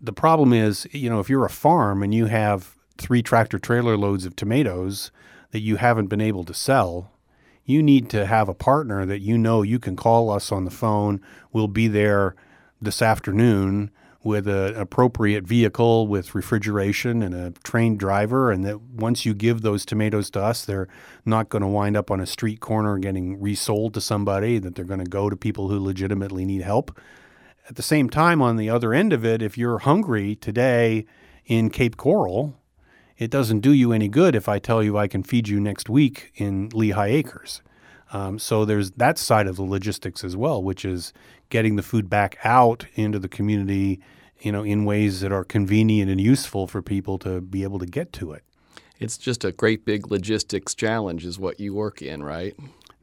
the 0.00 0.12
problem 0.12 0.52
is, 0.52 0.88
you 0.90 1.08
know, 1.08 1.20
if 1.20 1.30
you're 1.30 1.44
a 1.44 1.50
farm 1.50 2.02
and 2.02 2.12
you 2.12 2.26
have 2.26 2.74
three 2.98 3.22
tractor 3.22 3.60
trailer 3.60 3.96
loads 3.96 4.26
of 4.26 4.34
tomatoes 4.34 5.12
that 5.52 5.60
you 5.60 5.76
haven't 5.76 6.08
been 6.08 6.20
able 6.20 6.42
to 6.44 6.54
sell, 6.54 7.12
you 7.64 7.82
need 7.82 8.10
to 8.10 8.26
have 8.26 8.48
a 8.48 8.54
partner 8.54 9.06
that 9.06 9.20
you 9.20 9.38
know 9.38 9.62
you 9.62 9.78
can 9.78 9.96
call 9.96 10.30
us 10.30 10.50
on 10.50 10.64
the 10.64 10.70
phone. 10.70 11.20
We'll 11.52 11.68
be 11.68 11.88
there 11.88 12.34
this 12.80 13.02
afternoon 13.02 13.90
with 14.22 14.46
an 14.46 14.76
appropriate 14.76 15.44
vehicle 15.44 16.06
with 16.06 16.34
refrigeration 16.34 17.22
and 17.22 17.34
a 17.34 17.52
trained 17.64 17.98
driver, 17.98 18.50
and 18.50 18.64
that 18.64 18.80
once 18.80 19.24
you 19.24 19.32
give 19.32 19.62
those 19.62 19.86
tomatoes 19.86 20.30
to 20.30 20.42
us, 20.42 20.64
they're 20.64 20.88
not 21.24 21.48
going 21.48 21.62
to 21.62 21.68
wind 21.68 21.96
up 21.96 22.10
on 22.10 22.20
a 22.20 22.26
street 22.26 22.60
corner 22.60 22.98
getting 22.98 23.40
resold 23.40 23.94
to 23.94 24.00
somebody, 24.00 24.58
that 24.58 24.74
they're 24.74 24.84
going 24.84 25.02
to 25.02 25.06
go 25.06 25.30
to 25.30 25.36
people 25.36 25.68
who 25.68 25.78
legitimately 25.78 26.44
need 26.44 26.60
help. 26.60 26.98
At 27.68 27.76
the 27.76 27.82
same 27.82 28.10
time, 28.10 28.42
on 28.42 28.56
the 28.56 28.68
other 28.68 28.92
end 28.92 29.12
of 29.12 29.24
it, 29.24 29.40
if 29.40 29.56
you're 29.56 29.78
hungry 29.78 30.34
today 30.34 31.06
in 31.46 31.70
Cape 31.70 31.96
Coral, 31.96 32.59
it 33.20 33.30
doesn't 33.30 33.60
do 33.60 33.72
you 33.72 33.92
any 33.92 34.08
good 34.08 34.34
if 34.34 34.48
I 34.48 34.58
tell 34.58 34.82
you 34.82 34.96
I 34.96 35.06
can 35.06 35.22
feed 35.22 35.46
you 35.46 35.60
next 35.60 35.90
week 35.90 36.32
in 36.36 36.70
Lehigh 36.70 37.08
Acres. 37.08 37.60
Um, 38.12 38.38
so 38.38 38.64
there's 38.64 38.92
that 38.92 39.18
side 39.18 39.46
of 39.46 39.56
the 39.56 39.62
logistics 39.62 40.24
as 40.24 40.36
well, 40.36 40.60
which 40.62 40.86
is 40.86 41.12
getting 41.50 41.76
the 41.76 41.82
food 41.82 42.08
back 42.08 42.38
out 42.42 42.86
into 42.94 43.18
the 43.18 43.28
community, 43.28 44.00
you 44.40 44.50
know, 44.50 44.62
in 44.62 44.86
ways 44.86 45.20
that 45.20 45.32
are 45.32 45.44
convenient 45.44 46.10
and 46.10 46.18
useful 46.18 46.66
for 46.66 46.80
people 46.80 47.18
to 47.18 47.42
be 47.42 47.62
able 47.62 47.78
to 47.78 47.86
get 47.86 48.10
to 48.14 48.32
it. 48.32 48.42
It's 48.98 49.18
just 49.18 49.44
a 49.44 49.52
great 49.52 49.84
big 49.84 50.10
logistics 50.10 50.74
challenge, 50.74 51.24
is 51.26 51.38
what 51.38 51.60
you 51.60 51.74
work 51.74 52.00
in, 52.00 52.22
right? 52.22 52.56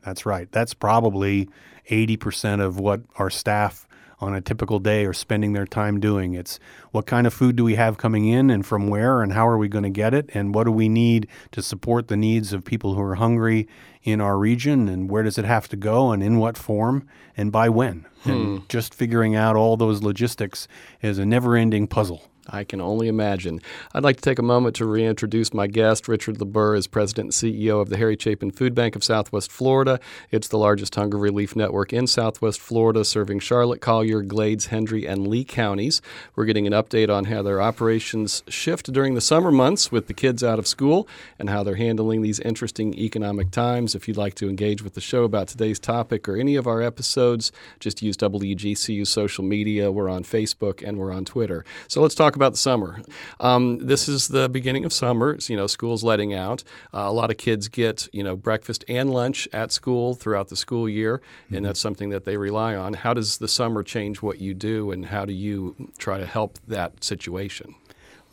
That's 0.03 0.25
right. 0.25 0.51
That's 0.51 0.73
probably 0.73 1.47
80% 1.91 2.59
of 2.59 2.79
what 2.79 3.01
our 3.17 3.29
staff 3.29 3.87
on 4.19 4.33
a 4.33 4.41
typical 4.41 4.79
day 4.79 5.05
are 5.05 5.13
spending 5.13 5.53
their 5.53 5.65
time 5.65 5.99
doing. 5.99 6.33
It's 6.33 6.59
what 6.91 7.05
kind 7.05 7.27
of 7.27 7.33
food 7.33 7.55
do 7.55 7.63
we 7.63 7.75
have 7.75 7.97
coming 7.97 8.25
in 8.25 8.49
and 8.49 8.65
from 8.65 8.87
where 8.87 9.21
and 9.21 9.33
how 9.33 9.47
are 9.47 9.57
we 9.57 9.67
going 9.67 9.83
to 9.83 9.89
get 9.89 10.13
it 10.13 10.29
and 10.33 10.55
what 10.55 10.63
do 10.63 10.71
we 10.71 10.89
need 10.89 11.27
to 11.51 11.61
support 11.61 12.07
the 12.07 12.17
needs 12.17 12.53
of 12.53 12.65
people 12.65 12.95
who 12.95 13.01
are 13.01 13.15
hungry 13.15 13.67
in 14.03 14.19
our 14.21 14.37
region 14.37 14.87
and 14.87 15.09
where 15.09 15.23
does 15.23 15.37
it 15.37 15.45
have 15.45 15.67
to 15.69 15.75
go 15.75 16.11
and 16.11 16.23
in 16.23 16.37
what 16.37 16.57
form 16.57 17.07
and 17.35 17.51
by 17.51 17.69
when. 17.69 18.05
Hmm. 18.21 18.31
And 18.31 18.69
just 18.69 18.93
figuring 18.93 19.35
out 19.35 19.55
all 19.55 19.77
those 19.77 20.01
logistics 20.01 20.67
is 21.01 21.19
a 21.19 21.25
never 21.25 21.55
ending 21.55 21.87
puzzle. 21.87 22.23
I 22.49 22.63
can 22.63 22.81
only 22.81 23.07
imagine. 23.07 23.61
I'd 23.93 24.03
like 24.03 24.17
to 24.17 24.21
take 24.21 24.39
a 24.39 24.43
moment 24.43 24.75
to 24.77 24.85
reintroduce 24.85 25.53
my 25.53 25.67
guest. 25.67 26.07
Richard 26.07 26.37
LeBer 26.37 26.77
is 26.77 26.87
president 26.87 27.27
and 27.27 27.33
CEO 27.33 27.81
of 27.81 27.89
the 27.89 27.97
Harry 27.97 28.17
Chapin 28.19 28.51
Food 28.51 28.73
Bank 28.73 28.95
of 28.95 29.03
Southwest 29.03 29.51
Florida. 29.51 29.99
It's 30.31 30.47
the 30.47 30.57
largest 30.57 30.95
hunger 30.95 31.17
relief 31.17 31.55
network 31.55 31.91
in 31.93 32.07
Southwest 32.07 32.59
Florida, 32.59 33.03
serving 33.03 33.39
Charlotte, 33.39 33.81
Collier, 33.81 34.21
Glades, 34.21 34.67
Hendry, 34.67 35.05
and 35.05 35.27
Lee 35.27 35.43
counties. 35.43 36.01
We're 36.35 36.45
getting 36.45 36.67
an 36.67 36.73
update 36.73 37.13
on 37.13 37.25
how 37.25 37.41
their 37.41 37.61
operations 37.61 38.43
shift 38.47 38.91
during 38.93 39.13
the 39.13 39.21
summer 39.21 39.51
months 39.51 39.91
with 39.91 40.07
the 40.07 40.13
kids 40.13 40.43
out 40.43 40.59
of 40.59 40.67
school 40.67 41.07
and 41.37 41.49
how 41.49 41.63
they're 41.63 41.75
handling 41.75 42.21
these 42.21 42.39
interesting 42.39 42.93
economic 42.93 43.51
times. 43.51 43.95
If 43.95 44.07
you'd 44.07 44.17
like 44.17 44.35
to 44.35 44.49
engage 44.49 44.81
with 44.81 44.93
the 44.93 45.01
show 45.01 45.23
about 45.23 45.47
today's 45.47 45.79
topic 45.79 46.29
or 46.29 46.37
any 46.37 46.55
of 46.55 46.67
our 46.67 46.81
episodes, 46.81 47.51
just 47.79 48.01
use 48.01 48.15
WGCU 48.17 49.05
social 49.05 49.43
media. 49.43 49.91
We're 49.91 50.09
on 50.09 50.23
Facebook 50.23 50.87
and 50.87 50.97
we're 50.97 51.11
on 51.11 51.25
Twitter. 51.25 51.65
So 51.87 52.01
let's 52.01 52.15
talk 52.15 52.35
about 52.37 52.53
the 52.53 52.57
summer. 52.57 53.01
Um, 53.39 53.79
this 53.79 54.07
is 54.07 54.29
the 54.29 54.47
beginning 54.47 54.85
of 54.85 54.93
summer. 54.93 55.31
It's, 55.33 55.49
you 55.49 55.57
know, 55.57 55.67
school's 55.67 56.03
letting 56.03 56.33
out. 56.33 56.63
Uh, 56.93 56.99
a 56.99 57.11
lot 57.11 57.31
of 57.31 57.37
kids 57.37 57.67
get 57.67 58.07
you 58.13 58.23
know 58.23 58.35
breakfast 58.35 58.85
and 58.87 59.11
lunch 59.11 59.47
at 59.51 59.71
school 59.71 60.15
throughout 60.15 60.49
the 60.49 60.55
school 60.55 60.87
year, 60.87 61.17
mm-hmm. 61.17 61.55
and 61.55 61.65
that's 61.65 61.79
something 61.79 62.09
that 62.09 62.25
they 62.25 62.37
rely 62.37 62.75
on. 62.75 62.93
How 62.93 63.13
does 63.13 63.37
the 63.37 63.47
summer 63.47 63.83
change 63.83 64.21
what 64.21 64.39
you 64.39 64.53
do, 64.53 64.91
and 64.91 65.05
how 65.05 65.25
do 65.25 65.33
you 65.33 65.75
try 65.97 66.17
to 66.19 66.25
help 66.25 66.57
that 66.67 67.03
situation? 67.03 67.75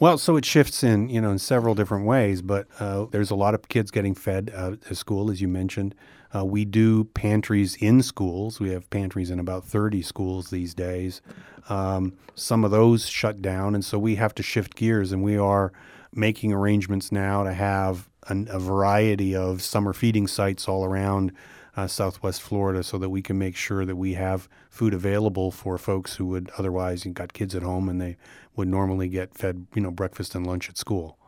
Well, 0.01 0.19
so 0.19 0.37
it 0.37 0.45
shifts 0.45 0.83
in 0.83 1.09
you 1.09 1.21
know 1.21 1.31
in 1.31 1.39
several 1.39 1.75
different 1.75 2.07
ways, 2.07 2.43
but 2.43 2.67
uh, 2.79 3.07
there's 3.11 3.31
a 3.31 3.37
lot 3.37 3.55
of 3.55 3.69
kids 3.69 3.91
getting 3.91 4.15
fed 4.15 4.53
uh, 4.55 4.77
at 4.91 4.97
school, 4.97 5.31
as 5.31 5.41
you 5.41 5.49
mentioned. 5.49 5.95
Uh, 6.35 6.45
we 6.45 6.65
do 6.65 7.05
pantries 7.05 7.77
in 7.77 8.03
schools. 8.03 8.59
We 8.59 8.71
have 8.71 8.91
pantries 8.91 9.31
in 9.31 9.39
about 9.39 9.65
30 9.65 10.03
schools 10.03 10.51
these 10.51 10.75
days. 10.75 11.23
Um, 11.69 12.15
some 12.35 12.65
of 12.65 12.71
those 12.71 13.09
shut 13.09 13.41
down, 13.41 13.75
and 13.75 13.85
so 13.85 13.99
we 13.99 14.17
have 14.17 14.35
to 14.35 14.43
shift 14.43 14.75
gears, 14.75 15.13
and 15.13 15.23
we 15.23 15.39
are 15.39 15.73
making 16.13 16.53
arrangements 16.53 17.13
now 17.13 17.43
to 17.45 17.53
have 17.53 18.09
an, 18.29 18.49
a 18.51 18.59
variety 18.59 19.35
of 19.35 19.63
summer 19.63 19.93
feeding 19.93 20.27
sites 20.27 20.69
all 20.69 20.85
around 20.85 21.33
uh, 21.77 21.87
Southwest 21.87 22.43
Florida, 22.43 22.83
so 22.83 22.99
that 22.99 23.11
we 23.11 23.23
can 23.23 23.39
make 23.39 23.57
sure 23.57 23.85
that 23.85 23.97
we 23.97 24.15
have 24.15 24.49
food 24.71 24.95
available 24.95 25.51
for 25.51 25.79
folks 25.79 26.17
who 26.17 26.27
would 26.27 26.51
otherwise 26.59 27.05
got 27.13 27.33
kids 27.33 27.55
at 27.55 27.63
home 27.63 27.89
and 27.89 28.01
they 28.01 28.17
would 28.57 28.69
normally 28.69 29.09
get 29.09 29.35
fed, 29.37 29.67
you 29.75 29.83
know, 29.83 29.91
breakfast 29.91 30.35
and 30.35 30.47
lunch 30.47 30.69
at 30.69 30.79
school. 30.79 31.19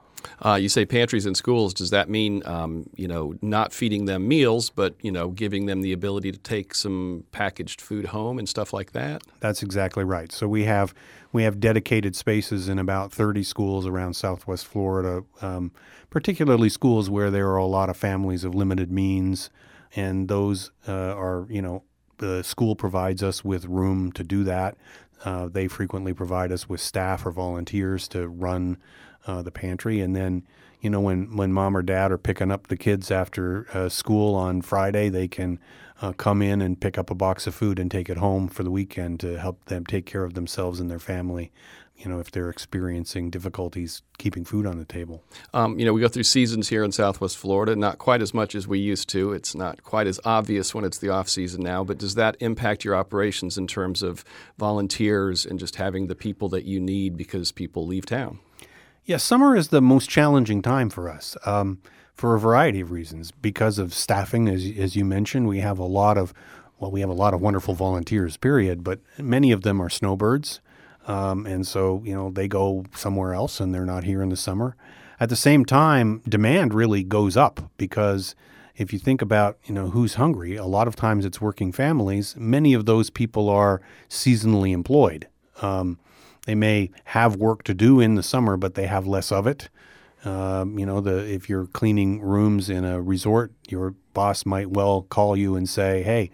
Uh, 0.45 0.55
you 0.55 0.69
say 0.69 0.85
pantries 0.85 1.27
in 1.27 1.35
schools. 1.35 1.75
Does 1.75 1.91
that 1.91 2.09
mean 2.09 2.43
um, 2.47 2.89
you 2.97 3.09
know 3.09 3.35
not 3.43 3.73
feeding 3.73 4.07
them 4.07 4.29
meals, 4.29 4.71
but 4.71 4.95
you 5.01 5.13
know 5.13 5.29
giving 5.29 5.67
them 5.67 5.83
the 5.83 5.93
ability 5.93 6.33
to 6.33 6.39
take 6.39 6.75
some 6.75 7.25
packaged 7.33 7.81
food 7.81 8.07
home 8.07 8.39
and 8.39 8.49
stuff 8.49 8.73
like 8.73 8.93
that? 8.93 9.23
That's 9.41 9.63
exactly 9.63 10.05
right. 10.05 10.33
So 10.33 10.49
we 10.49 10.65
have 10.65 10.95
we 11.33 11.43
have 11.43 11.61
dedicated 11.61 12.17
spaces 12.17 12.69
in 12.69 12.79
about 12.79 13.13
30 13.13 13.43
schools 13.43 13.87
around 13.87 14.15
Southwest 14.15 14.67
Florida, 14.67 15.25
um, 15.43 15.73
particularly 16.11 16.69
schools 16.69 17.11
where 17.11 17.31
there 17.31 17.49
are 17.49 17.57
a 17.57 17.67
lot 17.67 17.91
of 17.91 17.97
families 17.97 18.45
of 18.45 18.55
limited 18.55 18.91
means, 18.91 19.51
and 19.95 20.29
those 20.29 20.71
uh, 20.89 20.93
are 20.93 21.47
you 21.51 21.61
know 21.61 21.83
the 22.19 22.43
school 22.43 22.75
provides 22.75 23.23
us 23.23 23.45
with 23.45 23.67
room 23.67 24.13
to 24.13 24.25
do 24.25 24.45
that. 24.45 24.77
Uh, 25.25 25.49
they 25.49 25.67
frequently 25.69 26.13
provide 26.13 26.53
us 26.53 26.69
with 26.69 26.81
staff 26.81 27.25
or 27.25 27.31
volunteers 27.31 28.07
to 28.09 28.29
run 28.29 28.77
uh, 29.27 29.43
the 29.43 29.51
pantry, 29.51 30.01
and 30.01 30.15
then 30.15 30.43
you 30.81 30.91
know 30.91 31.01
when 31.01 31.37
when 31.37 31.53
mom 31.53 31.77
or 31.77 31.83
dad 31.83 32.13
are 32.13 32.19
picking 32.19 32.51
up 32.51 32.67
the 32.69 32.77
kids 32.77 33.11
after 33.11 33.67
uh, 33.73 33.89
school 33.89 34.35
on 34.35 34.63
Friday, 34.63 35.09
they 35.09 35.27
can 35.27 35.59
uh, 36.03 36.13
come 36.13 36.43
in 36.43 36.61
and 36.61 36.81
pick 36.81 36.99
up 36.99 37.11
a 37.11 37.15
box 37.15 37.47
of 37.47 37.55
food 37.55 37.79
and 37.79 37.91
take 37.91 38.11
it 38.11 38.19
home 38.19 38.49
for 38.49 38.63
the 38.63 38.71
weekend 38.71 39.19
to 39.21 39.39
help 39.39 39.65
them 39.67 39.85
take 39.85 40.07
care 40.07 40.25
of 40.25 40.35
themselves 40.35 40.81
and 40.81 40.91
their 40.91 40.99
family. 40.99 41.51
You 41.97 42.11
know, 42.11 42.21
if 42.21 42.31
they're 42.31 42.51
experiencing 42.51 43.31
difficulties 43.31 44.03
keeping 44.19 44.45
food 44.45 44.67
on 44.67 44.79
the 44.79 44.85
table. 44.85 45.23
Um, 45.55 45.79
you 45.79 45.87
know, 45.87 45.93
we 45.93 46.01
go 46.01 46.09
through 46.09 46.25
seasons 46.25 46.69
here 46.69 46.85
in 46.85 46.93
Southwest 46.93 47.39
Florida, 47.39 47.75
not 47.75 47.99
quite 47.99 48.21
as 48.21 48.35
much 48.35 48.55
as 48.55 48.69
we 48.69 48.79
used 48.79 49.09
to. 49.11 49.33
It's 49.33 49.55
not 49.55 49.83
quite 49.83 50.07
as 50.07 50.21
obvious 50.25 50.75
when 50.75 50.85
it's 50.85 50.99
the 50.99 51.09
off 51.09 51.29
season 51.29 51.63
now, 51.63 51.85
but 51.85 51.99
does 51.99 52.15
that 52.15 52.37
impact 52.41 52.85
your 52.85 52.95
operations 52.95 53.57
in 53.57 53.67
terms 53.67 54.03
of 54.03 54.25
volunteers 54.59 55.47
and 55.47 55.59
just 55.59 55.77
having 55.77 56.07
the 56.07 56.15
people 56.15 56.49
that 56.51 56.65
you 56.65 56.81
need 56.81 57.17
because 57.17 57.51
people 57.51 57.87
leave 57.87 58.05
town? 58.05 58.41
Yeah, 59.05 59.19
summer 59.19 59.57
is 59.57 59.69
the 59.69 59.81
most 59.81 60.11
challenging 60.11 60.63
time 60.63 60.91
for 60.91 61.09
us 61.09 61.37
um, 61.47 61.81
for 62.13 62.35
a 62.35 62.41
variety 62.41 62.81
of 62.81 62.91
reasons. 62.91 63.31
Because 63.31 63.79
of 63.79 63.95
staffing, 63.95 64.49
as, 64.49 64.71
as 64.79 64.97
you 64.97 65.05
mentioned, 65.05 65.49
we 65.49 65.61
have 65.61 65.79
a 65.79 65.85
lot 65.85 66.19
of 66.19 66.35
well, 66.79 66.91
we 66.91 67.01
have 67.01 67.09
a 67.09 67.15
lot 67.15 67.33
of 67.33 67.41
wonderful 67.41 67.75
volunteers, 67.75 68.37
period, 68.37 68.85
but 68.85 69.01
many 69.19 69.51
of 69.51 69.63
them 69.63 69.81
are 69.81 69.89
snowbirds. 69.89 70.61
Um, 71.07 71.47
and 71.47 71.67
so, 71.67 72.03
you 72.05 72.15
know, 72.15 72.31
they 72.31 72.49
go 72.49 72.85
somewhere 72.95 73.33
else 73.33 73.61
and 73.61 73.75
they're 73.75 73.87
not 73.87 74.05
here 74.05 74.23
in 74.23 74.29
the 74.29 74.37
summer. 74.37 74.77
At 75.19 75.29
the 75.29 75.37
same 75.37 75.65
time, 75.65 76.21
demand 76.29 76.75
really 76.75 77.03
goes 77.03 77.37
up 77.37 77.71
because 77.77 78.35
if 78.77 78.93
you 78.93 78.99
think 78.99 79.23
about, 79.23 79.59
you 79.65 79.75
know, 79.75 79.91
who's 79.91 80.15
hungry, 80.15 80.57
a 80.57 80.67
lot 80.67 80.89
of 80.89 80.97
times 80.97 81.25
it's 81.25 81.41
working 81.41 81.73
families. 81.73 82.35
Many 82.37 82.75
of 82.75 82.85
those 82.85 83.09
people 83.09 83.49
are 83.49 83.81
seasonally 84.09 84.73
employed. 84.73 85.29
Um, 85.63 85.99
they 86.47 86.55
may 86.55 86.91
have 87.05 87.37
work 87.37 87.63
to 87.65 87.75
do 87.75 88.01
in 88.01 88.15
the 88.15 88.23
summer, 88.23 88.57
but 88.57 88.75
they 88.75 88.87
have 88.87 89.07
less 89.07 89.33
of 89.33 89.47
it. 89.47 89.69
Um, 90.25 90.79
you 90.79 90.85
know, 90.85 91.01
the 91.01 91.19
if 91.19 91.49
you're 91.49 91.67
cleaning 91.67 92.21
rooms 92.21 92.69
in 92.69 92.85
a 92.85 93.01
resort, 93.01 93.53
your 93.69 93.95
boss 94.13 94.45
might 94.45 94.71
well 94.71 95.03
call 95.03 95.37
you 95.37 95.57
and 95.57 95.69
say, 95.69 96.03
"Hey, 96.03 96.31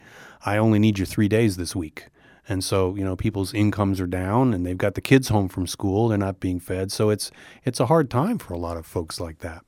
I 0.46 0.56
only 0.56 0.78
need 0.78 0.98
you 0.98 1.04
three 1.04 1.28
days 1.28 1.56
this 1.56 1.76
week." 1.76 2.08
And 2.52 2.62
so, 2.62 2.94
you 2.94 3.04
know, 3.04 3.16
people's 3.16 3.54
incomes 3.54 4.00
are 4.00 4.06
down, 4.06 4.52
and 4.52 4.66
they've 4.66 4.76
got 4.76 4.94
the 4.94 5.00
kids 5.00 5.28
home 5.28 5.48
from 5.48 5.66
school; 5.66 6.08
they're 6.08 6.18
not 6.18 6.38
being 6.38 6.60
fed. 6.60 6.92
So 6.92 7.10
it's 7.10 7.30
it's 7.64 7.80
a 7.80 7.86
hard 7.86 8.10
time 8.10 8.38
for 8.38 8.52
a 8.54 8.58
lot 8.58 8.76
of 8.76 8.86
folks 8.86 9.18
like 9.18 9.38
that. 9.38 9.64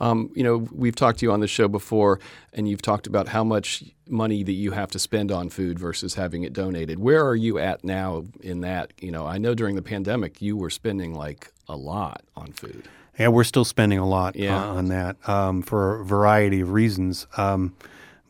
Um, 0.00 0.30
you 0.34 0.42
know, 0.44 0.58
we've 0.72 0.94
talked 0.94 1.20
to 1.20 1.26
you 1.26 1.32
on 1.32 1.40
the 1.40 1.48
show 1.48 1.68
before, 1.68 2.20
and 2.52 2.68
you've 2.68 2.82
talked 2.82 3.06
about 3.06 3.28
how 3.28 3.42
much 3.44 3.82
money 4.08 4.42
that 4.44 4.52
you 4.52 4.72
have 4.72 4.90
to 4.92 4.98
spend 4.98 5.32
on 5.32 5.48
food 5.48 5.78
versus 5.78 6.14
having 6.14 6.42
it 6.42 6.52
donated. 6.52 6.98
Where 6.98 7.26
are 7.26 7.36
you 7.36 7.58
at 7.58 7.82
now 7.82 8.24
in 8.40 8.60
that? 8.60 8.92
You 9.00 9.10
know, 9.10 9.26
I 9.26 9.38
know 9.38 9.54
during 9.54 9.74
the 9.74 9.82
pandemic 9.82 10.40
you 10.40 10.56
were 10.56 10.70
spending 10.70 11.14
like 11.14 11.50
a 11.68 11.76
lot 11.76 12.22
on 12.36 12.52
food. 12.52 12.88
Yeah, 13.18 13.28
we're 13.28 13.44
still 13.44 13.64
spending 13.64 13.98
a 13.98 14.06
lot 14.06 14.36
yeah. 14.36 14.62
uh, 14.62 14.74
on 14.74 14.88
that 14.88 15.28
um, 15.28 15.62
for 15.62 16.00
a 16.00 16.04
variety 16.04 16.60
of 16.60 16.70
reasons. 16.72 17.26
Um, 17.36 17.74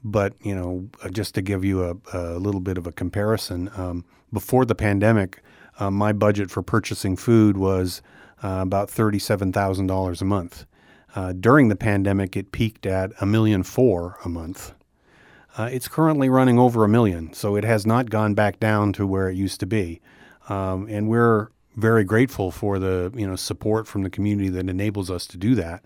but 0.04 0.34
you 0.42 0.54
know, 0.54 0.88
uh, 1.02 1.08
just 1.08 1.34
to 1.34 1.42
give 1.42 1.64
you 1.64 1.82
a, 1.84 1.96
a 2.12 2.38
little 2.38 2.60
bit 2.60 2.76
of 2.76 2.86
a 2.86 2.92
comparison, 2.92 3.70
um, 3.76 4.04
before 4.32 4.64
the 4.64 4.74
pandemic, 4.74 5.42
uh, 5.78 5.90
my 5.90 6.12
budget 6.12 6.50
for 6.50 6.62
purchasing 6.62 7.16
food 7.16 7.56
was 7.56 8.02
uh, 8.42 8.58
about 8.60 8.90
thirty-seven 8.90 9.52
thousand 9.52 9.86
dollars 9.86 10.20
a 10.20 10.24
month. 10.24 10.66
Uh, 11.16 11.32
during 11.32 11.68
the 11.68 11.76
pandemic, 11.76 12.36
it 12.36 12.52
peaked 12.52 12.86
at 12.86 13.10
a 13.20 13.26
million 13.26 13.62
four 13.62 14.18
a 14.24 14.28
month. 14.28 14.72
Uh, 15.56 15.68
it's 15.72 15.86
currently 15.86 16.28
running 16.28 16.58
over 16.58 16.84
a 16.84 16.88
million, 16.88 17.32
so 17.32 17.56
it 17.56 17.64
has 17.64 17.86
not 17.86 18.10
gone 18.10 18.34
back 18.34 18.58
down 18.58 18.92
to 18.92 19.06
where 19.06 19.28
it 19.28 19.36
used 19.36 19.60
to 19.60 19.66
be. 19.66 20.00
Um, 20.48 20.88
and 20.90 21.08
we're 21.08 21.48
very 21.76 22.04
grateful 22.04 22.50
for 22.50 22.78
the 22.78 23.12
you 23.16 23.26
know 23.26 23.36
support 23.36 23.86
from 23.86 24.02
the 24.02 24.10
community 24.10 24.48
that 24.50 24.68
enables 24.68 25.10
us 25.10 25.26
to 25.28 25.38
do 25.38 25.54
that. 25.54 25.84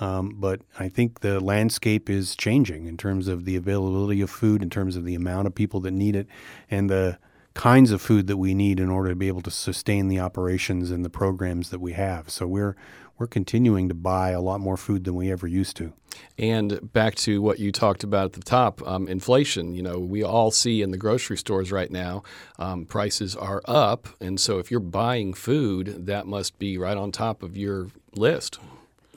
Um, 0.00 0.36
but 0.38 0.60
I 0.78 0.88
think 0.88 1.20
the 1.20 1.40
landscape 1.40 2.08
is 2.08 2.36
changing 2.36 2.86
in 2.86 2.96
terms 2.96 3.28
of 3.28 3.44
the 3.44 3.56
availability 3.56 4.20
of 4.20 4.30
food, 4.30 4.62
in 4.62 4.70
terms 4.70 4.96
of 4.96 5.04
the 5.04 5.14
amount 5.14 5.46
of 5.46 5.54
people 5.54 5.80
that 5.80 5.90
need 5.90 6.14
it, 6.14 6.26
and 6.70 6.88
the 6.88 7.18
kinds 7.54 7.90
of 7.90 8.00
food 8.00 8.28
that 8.28 8.36
we 8.36 8.54
need 8.54 8.78
in 8.78 8.88
order 8.88 9.08
to 9.08 9.16
be 9.16 9.26
able 9.26 9.42
to 9.42 9.50
sustain 9.50 10.06
the 10.06 10.20
operations 10.20 10.92
and 10.92 11.04
the 11.04 11.10
programs 11.10 11.70
that 11.70 11.80
we 11.80 11.92
have. 11.92 12.30
So 12.30 12.46
we're 12.46 12.76
we're 13.18 13.26
continuing 13.26 13.88
to 13.88 13.94
buy 13.94 14.30
a 14.30 14.40
lot 14.40 14.60
more 14.60 14.76
food 14.76 15.02
than 15.02 15.16
we 15.16 15.32
ever 15.32 15.48
used 15.48 15.76
to. 15.76 15.92
And 16.38 16.92
back 16.92 17.16
to 17.16 17.42
what 17.42 17.58
you 17.58 17.72
talked 17.72 18.04
about 18.04 18.26
at 18.26 18.32
the 18.34 18.42
top, 18.42 18.80
um, 18.86 19.08
inflation. 19.08 19.74
You 19.74 19.82
know, 19.82 19.98
we 19.98 20.22
all 20.22 20.52
see 20.52 20.82
in 20.82 20.92
the 20.92 20.96
grocery 20.96 21.36
stores 21.36 21.72
right 21.72 21.90
now, 21.90 22.22
um, 22.60 22.86
prices 22.86 23.34
are 23.34 23.60
up, 23.64 24.08
and 24.20 24.38
so 24.38 24.60
if 24.60 24.70
you're 24.70 24.78
buying 24.78 25.34
food, 25.34 26.06
that 26.06 26.28
must 26.28 26.60
be 26.60 26.78
right 26.78 26.96
on 26.96 27.10
top 27.10 27.42
of 27.42 27.56
your 27.56 27.88
list. 28.14 28.60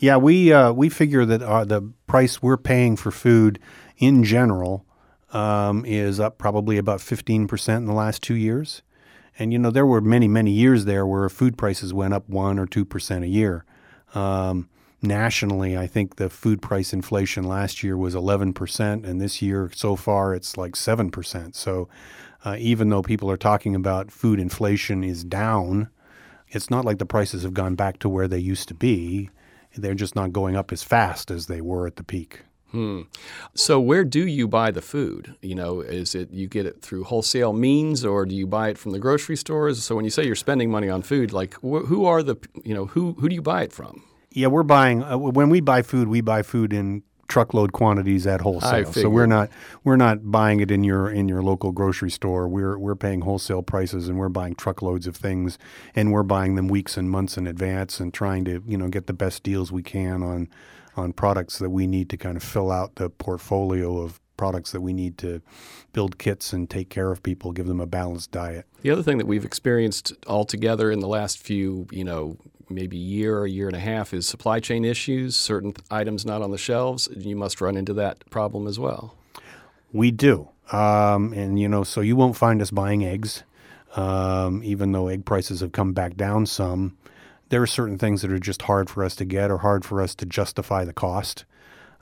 Yeah, 0.01 0.17
we 0.17 0.51
uh, 0.51 0.71
we 0.71 0.89
figure 0.89 1.25
that 1.25 1.43
uh, 1.43 1.63
the 1.63 1.83
price 2.07 2.41
we're 2.41 2.57
paying 2.57 2.95
for 2.95 3.11
food 3.11 3.59
in 3.99 4.23
general 4.23 4.83
um, 5.31 5.85
is 5.85 6.19
up 6.19 6.39
probably 6.39 6.79
about 6.79 7.01
fifteen 7.01 7.47
percent 7.47 7.83
in 7.83 7.85
the 7.85 7.93
last 7.93 8.23
two 8.23 8.33
years. 8.33 8.81
And 9.37 9.53
you 9.53 9.59
know, 9.59 9.69
there 9.69 9.85
were 9.85 10.01
many, 10.01 10.27
many 10.27 10.49
years 10.49 10.85
there 10.85 11.05
where 11.05 11.29
food 11.29 11.55
prices 11.55 11.93
went 11.93 12.15
up 12.15 12.27
one 12.27 12.57
or 12.57 12.65
two 12.65 12.83
percent 12.83 13.23
a 13.23 13.27
year. 13.27 13.63
Um, 14.15 14.69
nationally, 15.03 15.77
I 15.77 15.85
think 15.85 16.15
the 16.15 16.31
food 16.31 16.63
price 16.63 16.93
inflation 16.93 17.43
last 17.43 17.83
year 17.83 17.95
was 17.95 18.15
11%, 18.15 19.05
and 19.05 19.21
this 19.21 19.39
year 19.39 19.69
so 19.73 19.95
far 19.95 20.33
it's 20.33 20.57
like 20.57 20.73
7%. 20.73 21.55
So 21.55 21.89
uh, 22.43 22.55
even 22.59 22.89
though 22.89 23.01
people 23.03 23.29
are 23.29 23.37
talking 23.37 23.75
about 23.75 24.11
food 24.11 24.39
inflation 24.39 25.03
is 25.03 25.23
down, 25.23 25.89
it's 26.49 26.69
not 26.71 26.85
like 26.85 26.97
the 26.97 27.05
prices 27.05 27.43
have 27.43 27.53
gone 27.53 27.75
back 27.75 27.99
to 27.99 28.09
where 28.09 28.27
they 28.27 28.39
used 28.39 28.67
to 28.67 28.73
be. 28.73 29.29
They're 29.75 29.95
just 29.95 30.15
not 30.15 30.31
going 30.33 30.55
up 30.55 30.71
as 30.71 30.83
fast 30.83 31.31
as 31.31 31.47
they 31.47 31.61
were 31.61 31.87
at 31.87 31.95
the 31.95 32.03
peak. 32.03 32.41
Hmm. 32.71 33.01
So 33.53 33.81
where 33.81 34.05
do 34.05 34.25
you 34.25 34.47
buy 34.47 34.71
the 34.71 34.81
food? 34.81 35.35
You 35.41 35.55
know, 35.55 35.81
is 35.81 36.15
it 36.15 36.31
you 36.31 36.47
get 36.47 36.65
it 36.65 36.81
through 36.81 37.03
wholesale 37.03 37.51
means, 37.51 38.05
or 38.05 38.25
do 38.25 38.33
you 38.33 38.47
buy 38.47 38.69
it 38.69 38.77
from 38.77 38.93
the 38.93 38.99
grocery 38.99 39.35
stores? 39.35 39.83
So 39.83 39.95
when 39.95 40.05
you 40.05 40.11
say 40.11 40.25
you're 40.25 40.35
spending 40.35 40.71
money 40.71 40.89
on 40.89 41.01
food, 41.01 41.33
like 41.33 41.55
wh- 41.55 41.85
who 41.85 42.05
are 42.05 42.23
the 42.23 42.37
you 42.63 42.73
know 42.73 42.85
who 42.85 43.13
who 43.13 43.27
do 43.27 43.35
you 43.35 43.41
buy 43.41 43.63
it 43.63 43.73
from? 43.73 44.03
Yeah, 44.31 44.47
we're 44.47 44.63
buying 44.63 45.03
uh, 45.03 45.17
when 45.17 45.49
we 45.49 45.59
buy 45.59 45.81
food, 45.81 46.07
we 46.07 46.21
buy 46.21 46.43
food 46.43 46.71
in 46.71 47.03
truckload 47.31 47.71
quantities 47.71 48.27
at 48.27 48.41
wholesale. 48.41 48.91
So 48.91 49.09
we're 49.09 49.25
not 49.25 49.49
we're 49.85 49.95
not 49.95 50.29
buying 50.29 50.59
it 50.59 50.69
in 50.69 50.83
your 50.83 51.09
in 51.09 51.29
your 51.29 51.41
local 51.41 51.71
grocery 51.71 52.11
store. 52.11 52.47
We're 52.47 52.77
we're 52.77 52.95
paying 52.95 53.21
wholesale 53.21 53.63
prices 53.63 54.09
and 54.09 54.19
we're 54.19 54.29
buying 54.29 54.53
truckloads 54.53 55.07
of 55.07 55.15
things 55.15 55.57
and 55.95 56.11
we're 56.11 56.23
buying 56.23 56.55
them 56.55 56.67
weeks 56.67 56.97
and 56.97 57.09
months 57.09 57.37
in 57.37 57.47
advance 57.47 58.01
and 58.01 58.13
trying 58.13 58.43
to, 58.45 58.61
you 58.67 58.77
know, 58.77 58.89
get 58.89 59.07
the 59.07 59.13
best 59.13 59.43
deals 59.43 59.71
we 59.71 59.81
can 59.81 60.21
on 60.21 60.49
on 60.97 61.13
products 61.13 61.57
that 61.59 61.69
we 61.69 61.87
need 61.87 62.09
to 62.09 62.17
kind 62.17 62.35
of 62.35 62.43
fill 62.43 62.69
out 62.69 62.95
the 62.95 63.09
portfolio 63.09 64.01
of 64.01 64.19
products 64.35 64.71
that 64.71 64.81
we 64.81 64.91
need 64.91 65.17
to 65.19 65.41
build 65.93 66.17
kits 66.17 66.51
and 66.51 66.69
take 66.69 66.89
care 66.89 67.11
of 67.11 67.23
people, 67.23 67.53
give 67.53 67.67
them 67.67 67.79
a 67.79 67.85
balanced 67.85 68.31
diet. 68.31 68.65
The 68.81 68.89
other 68.89 69.03
thing 69.03 69.19
that 69.19 69.27
we've 69.27 69.45
experienced 69.45 70.13
altogether 70.27 70.91
in 70.91 70.99
the 70.99 71.07
last 71.07 71.37
few, 71.37 71.87
you 71.91 72.03
know, 72.03 72.37
maybe 72.73 72.97
year 72.97 73.37
or 73.39 73.47
year 73.47 73.67
and 73.67 73.75
a 73.75 73.79
half 73.79 74.13
is 74.13 74.25
supply 74.25 74.59
chain 74.59 74.85
issues, 74.85 75.35
certain 75.35 75.73
items 75.89 76.25
not 76.25 76.41
on 76.41 76.51
the 76.51 76.57
shelves. 76.57 77.09
You 77.15 77.35
must 77.35 77.61
run 77.61 77.77
into 77.77 77.93
that 77.93 78.29
problem 78.29 78.67
as 78.67 78.79
well. 78.79 79.15
We 79.91 80.11
do. 80.11 80.49
Um, 80.71 81.33
and, 81.33 81.59
you 81.59 81.67
know, 81.67 81.83
so 81.83 82.01
you 82.01 82.15
won't 82.15 82.37
find 82.37 82.61
us 82.61 82.71
buying 82.71 83.03
eggs, 83.03 83.43
um, 83.95 84.63
even 84.63 84.93
though 84.93 85.07
egg 85.07 85.25
prices 85.25 85.59
have 85.59 85.73
come 85.73 85.93
back 85.93 86.15
down 86.15 86.45
some 86.45 86.97
there 87.51 87.61
are 87.61 87.67
certain 87.67 87.97
things 87.97 88.21
that 88.21 88.31
are 88.31 88.39
just 88.39 88.63
hard 88.63 88.89
for 88.89 89.03
us 89.03 89.13
to 89.17 89.25
get 89.25 89.51
or 89.51 89.57
hard 89.57 89.83
for 89.83 90.01
us 90.01 90.15
to 90.15 90.25
justify 90.25 90.85
the 90.85 90.93
cost. 90.93 91.43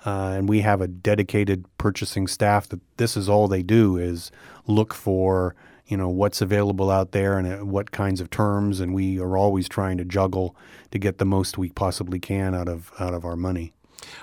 Uh, 0.05 0.35
and 0.37 0.47
we 0.47 0.61
have 0.61 0.79
a 0.79 0.87
dedicated 0.87 1.65
purchasing 1.79 2.27
staff 2.27 2.69
that 2.69 2.79
this 2.97 3.17
is 3.17 3.27
all 3.27 3.47
they 3.47 3.63
do 3.63 3.97
is 3.97 4.31
look 4.67 4.93
for 4.93 5.55
you 5.89 5.97
know 5.97 6.07
what's 6.07 6.41
available 6.41 6.89
out 6.89 7.11
there 7.11 7.37
and 7.37 7.47
uh, 7.51 7.65
what 7.65 7.91
kinds 7.91 8.21
of 8.21 8.29
terms 8.29 8.79
and 8.79 8.93
we 8.93 9.19
are 9.19 9.35
always 9.35 9.67
trying 9.67 9.97
to 9.97 10.05
juggle 10.05 10.55
to 10.91 10.99
get 10.99 11.17
the 11.17 11.25
most 11.25 11.57
we 11.57 11.69
possibly 11.69 12.19
can 12.19 12.55
out 12.55 12.69
of 12.69 12.91
out 12.99 13.13
of 13.13 13.25
our 13.25 13.35
money. 13.35 13.73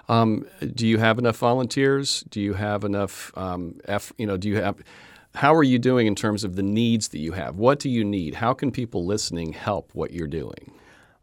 Um, 0.08 0.46
do 0.74 0.86
you 0.86 0.98
have 0.98 1.18
enough 1.18 1.36
volunteers? 1.36 2.24
Do 2.30 2.40
you 2.40 2.54
have 2.54 2.84
enough 2.84 3.36
um, 3.36 3.80
F, 3.84 4.12
you 4.16 4.26
know 4.26 4.36
do 4.36 4.48
you 4.48 4.56
have 4.56 4.76
how 5.34 5.54
are 5.54 5.62
you 5.62 5.78
doing 5.78 6.06
in 6.06 6.14
terms 6.14 6.44
of 6.44 6.56
the 6.56 6.62
needs 6.62 7.08
that 7.08 7.18
you 7.18 7.32
have? 7.32 7.56
What 7.56 7.78
do 7.78 7.90
you 7.90 8.04
need? 8.04 8.36
How 8.36 8.54
can 8.54 8.70
people 8.70 9.04
listening 9.04 9.52
help 9.52 9.90
what 9.92 10.12
you're 10.12 10.26
doing? 10.26 10.72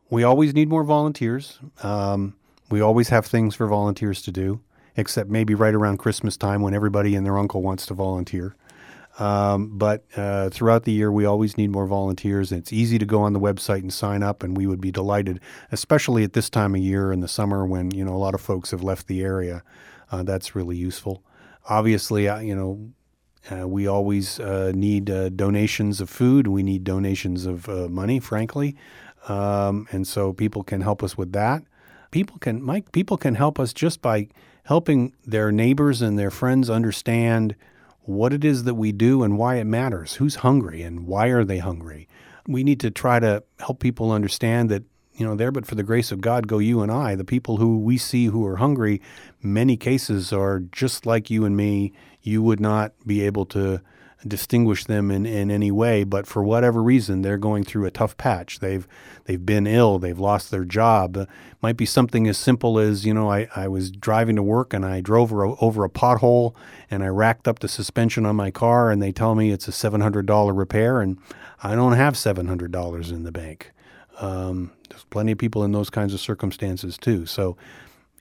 We 0.10 0.24
always 0.24 0.54
need 0.54 0.70
more 0.70 0.84
volunteers. 0.84 1.60
Um, 1.82 2.36
we 2.70 2.80
always 2.80 3.10
have 3.10 3.26
things 3.26 3.56
for 3.56 3.66
volunteers 3.66 4.22
to 4.24 4.32
do, 4.32 4.62
except 4.96 5.32
maybe 5.32 5.56
right 5.56 5.74
around 5.74 5.98
Christmas 5.98 6.38
time 6.38 6.62
when 6.62 6.76
everybody 6.76 7.16
and 7.16 7.26
their 7.26 7.40
uncle 7.40 7.64
wants 7.64 7.88
to 7.88 7.96
volunteer. 7.96 8.56
Um, 9.20 9.78
but 9.78 10.04
uh, 10.18 10.50
throughout 10.50 10.86
the 10.86 10.92
year, 10.92 11.12
we 11.12 11.26
always 11.26 11.56
need 11.58 11.70
more 11.70 11.86
volunteers. 11.86 12.52
It's 12.52 12.74
easy 12.74 12.98
to 12.98 13.06
go 13.06 13.22
on 13.22 13.34
the 13.34 13.40
website 13.40 13.82
and 13.82 13.94
sign 13.94 14.24
up, 14.24 14.42
and 14.42 14.58
we 14.58 14.66
would 14.66 14.82
be 14.82 14.92
delighted, 14.92 15.40
especially 15.72 16.24
at 16.24 16.34
this 16.34 16.50
time 16.50 16.74
of 16.74 16.82
year 16.82 17.12
in 17.12 17.20
the 17.20 17.28
summer 17.28 17.66
when 17.66 17.92
you 17.92 18.04
know 18.04 18.14
a 18.14 18.18
lot 18.18 18.34
of 18.34 18.42
folks 18.42 18.72
have 18.72 18.82
left 18.82 19.08
the 19.08 19.22
area. 19.22 19.64
Uh, 20.12 20.24
that's 20.24 20.56
really 20.56 20.76
useful. 20.76 21.24
Obviously, 21.70 22.28
uh, 22.28 22.40
you 22.40 22.56
know, 22.56 22.92
uh, 23.52 23.68
we 23.68 23.88
always 23.88 24.40
uh, 24.40 24.72
need 24.76 25.10
uh, 25.10 25.30
donations 25.30 26.02
of 26.02 26.10
food. 26.10 26.48
We 26.48 26.64
need 26.64 26.84
donations 26.84 27.46
of 27.46 27.68
money, 27.90 28.20
frankly. 28.20 28.76
Um, 29.28 29.88
and 29.92 30.08
so 30.08 30.34
people 30.34 30.64
can 30.64 30.82
help 30.82 31.04
us 31.04 31.18
with 31.18 31.32
that. 31.34 31.64
People 32.12 32.38
can, 32.40 32.62
Mike, 32.62 32.92
people 32.92 33.18
can 33.18 33.36
help 33.36 33.60
us 33.60 33.74
just 33.74 34.02
by 34.02 34.28
helping 34.66 35.14
their 35.26 35.52
neighbors 35.52 36.02
and 36.02 36.18
their 36.18 36.32
friends 36.32 36.70
understand 36.70 37.56
what 38.06 38.34
it 38.34 38.44
is 38.44 38.64
that 38.64 38.76
we 38.76 38.92
do 38.92 39.24
and 39.24 39.38
why 39.38 39.56
it 39.56 39.66
matters. 39.66 40.16
Who's 40.16 40.36
hungry 40.36 40.82
and 40.82 41.08
why 41.08 41.28
are 41.28 41.44
they 41.44 41.60
hungry? 41.60 42.08
We 42.48 42.64
need 42.64 42.80
to 42.82 42.92
try 42.92 43.20
to 43.20 43.44
help 43.60 43.80
people 43.80 44.12
understand 44.12 44.70
that, 44.70 44.84
you 45.14 45.26
know, 45.26 45.36
there 45.36 45.52
but 45.52 45.66
for 45.66 45.76
the 45.76 45.84
grace 45.84 46.12
of 46.12 46.22
God 46.22 46.48
go 46.48 46.60
you 46.60 46.82
and 46.82 46.92
I. 46.92 47.16
The 47.16 47.24
people 47.24 47.58
who 47.58 47.80
we 47.80 47.98
see 47.98 48.26
who 48.26 48.46
are 48.46 48.58
hungry, 48.58 49.02
many 49.42 49.78
cases 49.78 50.34
are 50.34 50.60
just 50.60 51.06
like 51.06 51.30
you 51.30 51.46
and 51.46 51.56
me. 51.56 51.94
You 52.22 52.42
would 52.42 52.60
not 52.60 52.94
be 53.06 53.22
able 53.22 53.46
to 53.48 53.82
distinguish 54.28 54.86
them 54.86 55.12
in, 55.12 55.26
in 55.26 55.52
any 55.52 55.72
way, 55.72 56.04
but 56.04 56.26
for 56.26 56.44
whatever 56.44 56.82
reason, 56.82 57.22
they're 57.22 57.38
going 57.38 57.64
through 57.64 57.86
a 57.86 57.92
tough 57.92 58.18
patch. 58.18 58.60
They've 58.60 58.88
they've 59.26 59.46
been 59.46 59.68
ill, 59.68 60.00
they've 60.00 60.20
lost 60.20 60.52
their 60.52 60.66
job. 60.66 61.18
It 61.18 61.30
might 61.62 61.78
be 61.78 61.86
something 61.86 62.28
as 62.28 62.38
simple 62.38 62.80
as 62.80 63.06
you 63.06 63.14
know, 63.14 63.32
I, 63.32 63.48
I 63.56 63.68
was 63.68 63.92
driving 63.92 64.36
to 64.36 64.44
work 64.44 64.74
and 64.74 64.86
I 64.86 65.02
drove 65.02 65.32
over 65.32 65.44
a, 65.44 65.56
over 65.60 65.84
a 65.84 65.90
pothole 65.90 66.56
and 66.90 67.04
I 67.04 67.08
racked 67.08 67.48
up 67.48 67.60
the 67.60 67.68
suspension 67.68 68.26
on 68.26 68.36
my 68.36 68.52
car, 68.52 68.92
and 68.92 69.02
they 69.02 69.12
tell 69.12 69.36
me 69.36 69.52
it's 69.52 69.68
a 69.68 69.72
seven 69.72 70.02
hundred 70.02 70.26
dollar 70.26 70.54
repair, 70.54 71.02
and 71.02 71.18
I 71.62 71.76
don't 71.76 71.94
have 71.94 72.18
seven 72.18 72.48
hundred 72.48 72.72
dollars 72.72 73.12
in 73.12 73.24
the 73.24 73.32
bank. 73.32 73.72
Um, 74.20 74.72
there's 74.90 75.06
plenty 75.06 75.32
of 75.32 75.38
people 75.38 75.64
in 75.64 75.72
those 75.72 75.90
kinds 75.90 76.14
of 76.14 76.20
circumstances 76.20 76.98
too. 76.98 77.26
So, 77.26 77.58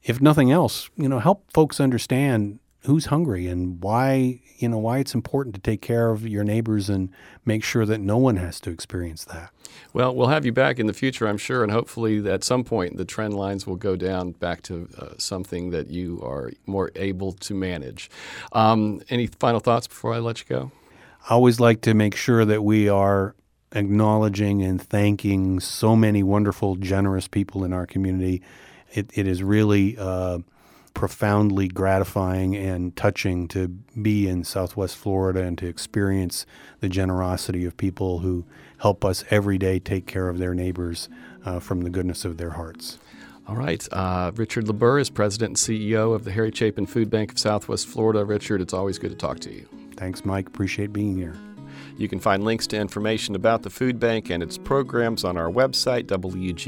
if 0.05 0.21
nothing 0.21 0.51
else, 0.51 0.91
you 0.97 1.09
know, 1.09 1.19
help 1.19 1.53
folks 1.53 1.79
understand 1.81 2.59
who's 2.85 3.07
hungry 3.07 3.47
and 3.47 3.83
why 3.83 4.41
you 4.59 4.69
know 4.69 4.79
why 4.79 4.99
it's 4.99 5.15
important 5.15 5.55
to 5.55 5.61
take 5.61 5.81
care 5.81 6.11
of 6.11 6.27
your 6.27 6.45
neighbors 6.45 6.89
and 6.89 7.11
make 7.45 7.65
sure 7.65 7.87
that 7.87 8.01
no 8.01 8.17
one 8.17 8.37
has 8.37 8.61
to 8.61 8.71
experience 8.71 9.25
that. 9.25 9.51
Well, 9.93 10.15
we'll 10.15 10.29
have 10.29 10.45
you 10.45 10.53
back 10.53 10.79
in 10.79 10.87
the 10.87 10.93
future, 10.93 11.27
I'm 11.27 11.39
sure, 11.39 11.63
and 11.63 11.73
hopefully 11.73 12.29
at 12.29 12.45
some 12.45 12.65
point 12.65 12.97
the 12.97 13.05
trend 13.05 13.35
lines 13.35 13.67
will 13.67 13.77
go 13.77 13.97
down 13.97 14.33
back 14.33 14.63
to 14.63 14.89
uh, 14.99 15.09
something 15.19 15.71
that 15.71 15.89
you 15.89 16.21
are 16.23 16.53
more 16.67 16.91
able 16.97 17.33
to 17.33 17.55
manage. 17.55 18.11
Um, 18.53 19.03
any 19.09 19.27
final 19.27 19.61
thoughts 19.61 19.87
before 19.87 20.13
I 20.13 20.19
let 20.19 20.41
you 20.41 20.47
go? 20.49 20.73
I 21.29 21.35
always 21.35 21.61
like 21.61 21.83
to 21.83 21.95
make 21.95 22.17
sure 22.17 22.45
that 22.45 22.63
we 22.63 22.89
are 22.89 23.35
acknowledging 23.73 24.63
and 24.63 24.81
thanking 24.81 25.61
so 25.61 25.95
many 25.95 26.23
wonderful, 26.23 26.77
generous 26.77 27.29
people 27.29 27.65
in 27.65 27.73
our 27.73 27.87
community. 27.87 28.43
It, 28.93 29.11
it 29.15 29.27
is 29.27 29.43
really. 29.43 29.97
Uh, 29.97 30.41
profoundly 30.95 31.69
gratifying 31.69 32.57
and 32.57 32.95
touching 32.97 33.49
to 33.49 33.69
be 33.69 34.29
in 34.29 34.45
Southwest 34.45 34.97
Florida 34.97 35.43
and 35.43 35.57
to 35.59 35.67
experience 35.67 36.47
the 36.81 36.89
generosity 36.89 37.65
of 37.65 37.77
people 37.77 38.21
who 38.21 38.45
help 38.79 39.05
us 39.05 39.25
every 39.31 39.59
day 39.59 39.79
take 39.79 40.07
care 40.07 40.29
of 40.29 40.39
their 40.39 40.55
neighbors 40.55 41.09
uh, 41.45 41.59
from 41.61 41.83
the 41.83 41.91
goodness 41.91 42.25
of 42.25 42.37
their 42.37 42.51
hearts. 42.51 42.99
All 43.49 43.57
right. 43.57 43.87
Uh, 43.91 44.31
Richard 44.35 44.67
LeBer 44.67 45.01
is 45.01 45.11
president 45.11 45.51
and 45.51 45.57
CEO 45.57 46.15
of 46.15 46.25
the 46.25 46.31
Harry 46.33 46.53
Chapin 46.53 46.87
Food 46.87 47.11
Bank 47.11 47.33
of 47.33 47.39
Southwest 47.39 47.89
Florida. 47.89 48.25
Richard, 48.25 48.61
it's 48.61 48.73
always 48.73 48.99
good 48.99 49.11
to 49.11 49.17
talk 49.17 49.41
to 49.41 49.53
you. 49.53 49.69
Thanks, 49.97 50.25
Mike. 50.25 50.47
Appreciate 50.47 50.93
being 50.93 51.17
here. 51.17 51.37
You 51.97 52.09
can 52.09 52.21
find 52.21 52.45
links 52.45 52.67
to 52.69 52.77
information 52.77 53.35
about 53.35 53.63
the 53.63 53.71
food 53.71 53.99
bank 54.01 54.31
and 54.31 54.43
its 54.43 54.59
programs 54.59 55.25
on 55.25 55.37
our 55.37 55.51
website, 55.51 56.05
wgcu.org/gcl. 56.05 56.63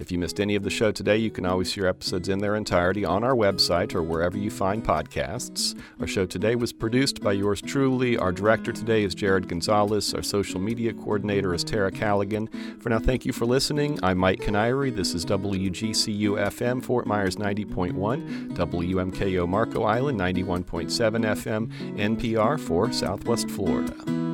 If 0.00 0.12
you 0.12 0.18
missed 0.18 0.40
any 0.40 0.54
of 0.54 0.62
the 0.62 0.70
show 0.70 0.92
today, 0.92 1.16
you 1.16 1.30
can 1.30 1.46
always 1.46 1.72
hear 1.72 1.86
episodes 1.86 2.28
in 2.28 2.38
their 2.38 2.56
entirety 2.56 3.04
on 3.04 3.24
our 3.24 3.34
website 3.34 3.94
or 3.94 4.02
wherever 4.02 4.36
you 4.36 4.50
find 4.50 4.84
podcasts. 4.84 5.74
Our 6.00 6.06
show 6.06 6.26
today 6.26 6.56
was 6.56 6.72
produced 6.72 7.20
by 7.22 7.32
yours 7.32 7.60
truly. 7.62 8.16
Our 8.16 8.32
director 8.32 8.72
today 8.72 9.04
is 9.04 9.14
Jared 9.14 9.48
Gonzalez. 9.48 10.14
Our 10.14 10.22
social 10.22 10.60
media 10.60 10.92
coordinator 10.92 11.54
is 11.54 11.64
Tara 11.64 11.90
Callaghan. 11.90 12.48
For 12.80 12.88
now, 12.88 12.98
thank 12.98 13.24
you 13.24 13.32
for 13.32 13.46
listening. 13.46 13.98
I'm 14.02 14.18
Mike 14.18 14.40
Kiniry. 14.40 14.94
This 14.94 15.14
is 15.14 15.24
WGCU 15.24 16.36
FM, 16.38 16.82
Fort 16.82 17.06
Myers 17.06 17.36
90.1, 17.36 18.54
WMKO 18.54 19.48
Marco 19.48 19.84
Island 19.84 20.18
91.7 20.18 21.24
FM, 21.24 21.70
NPR 22.26 22.58
for 22.58 22.92
Southwest 22.92 23.48
Florida. 23.50 24.25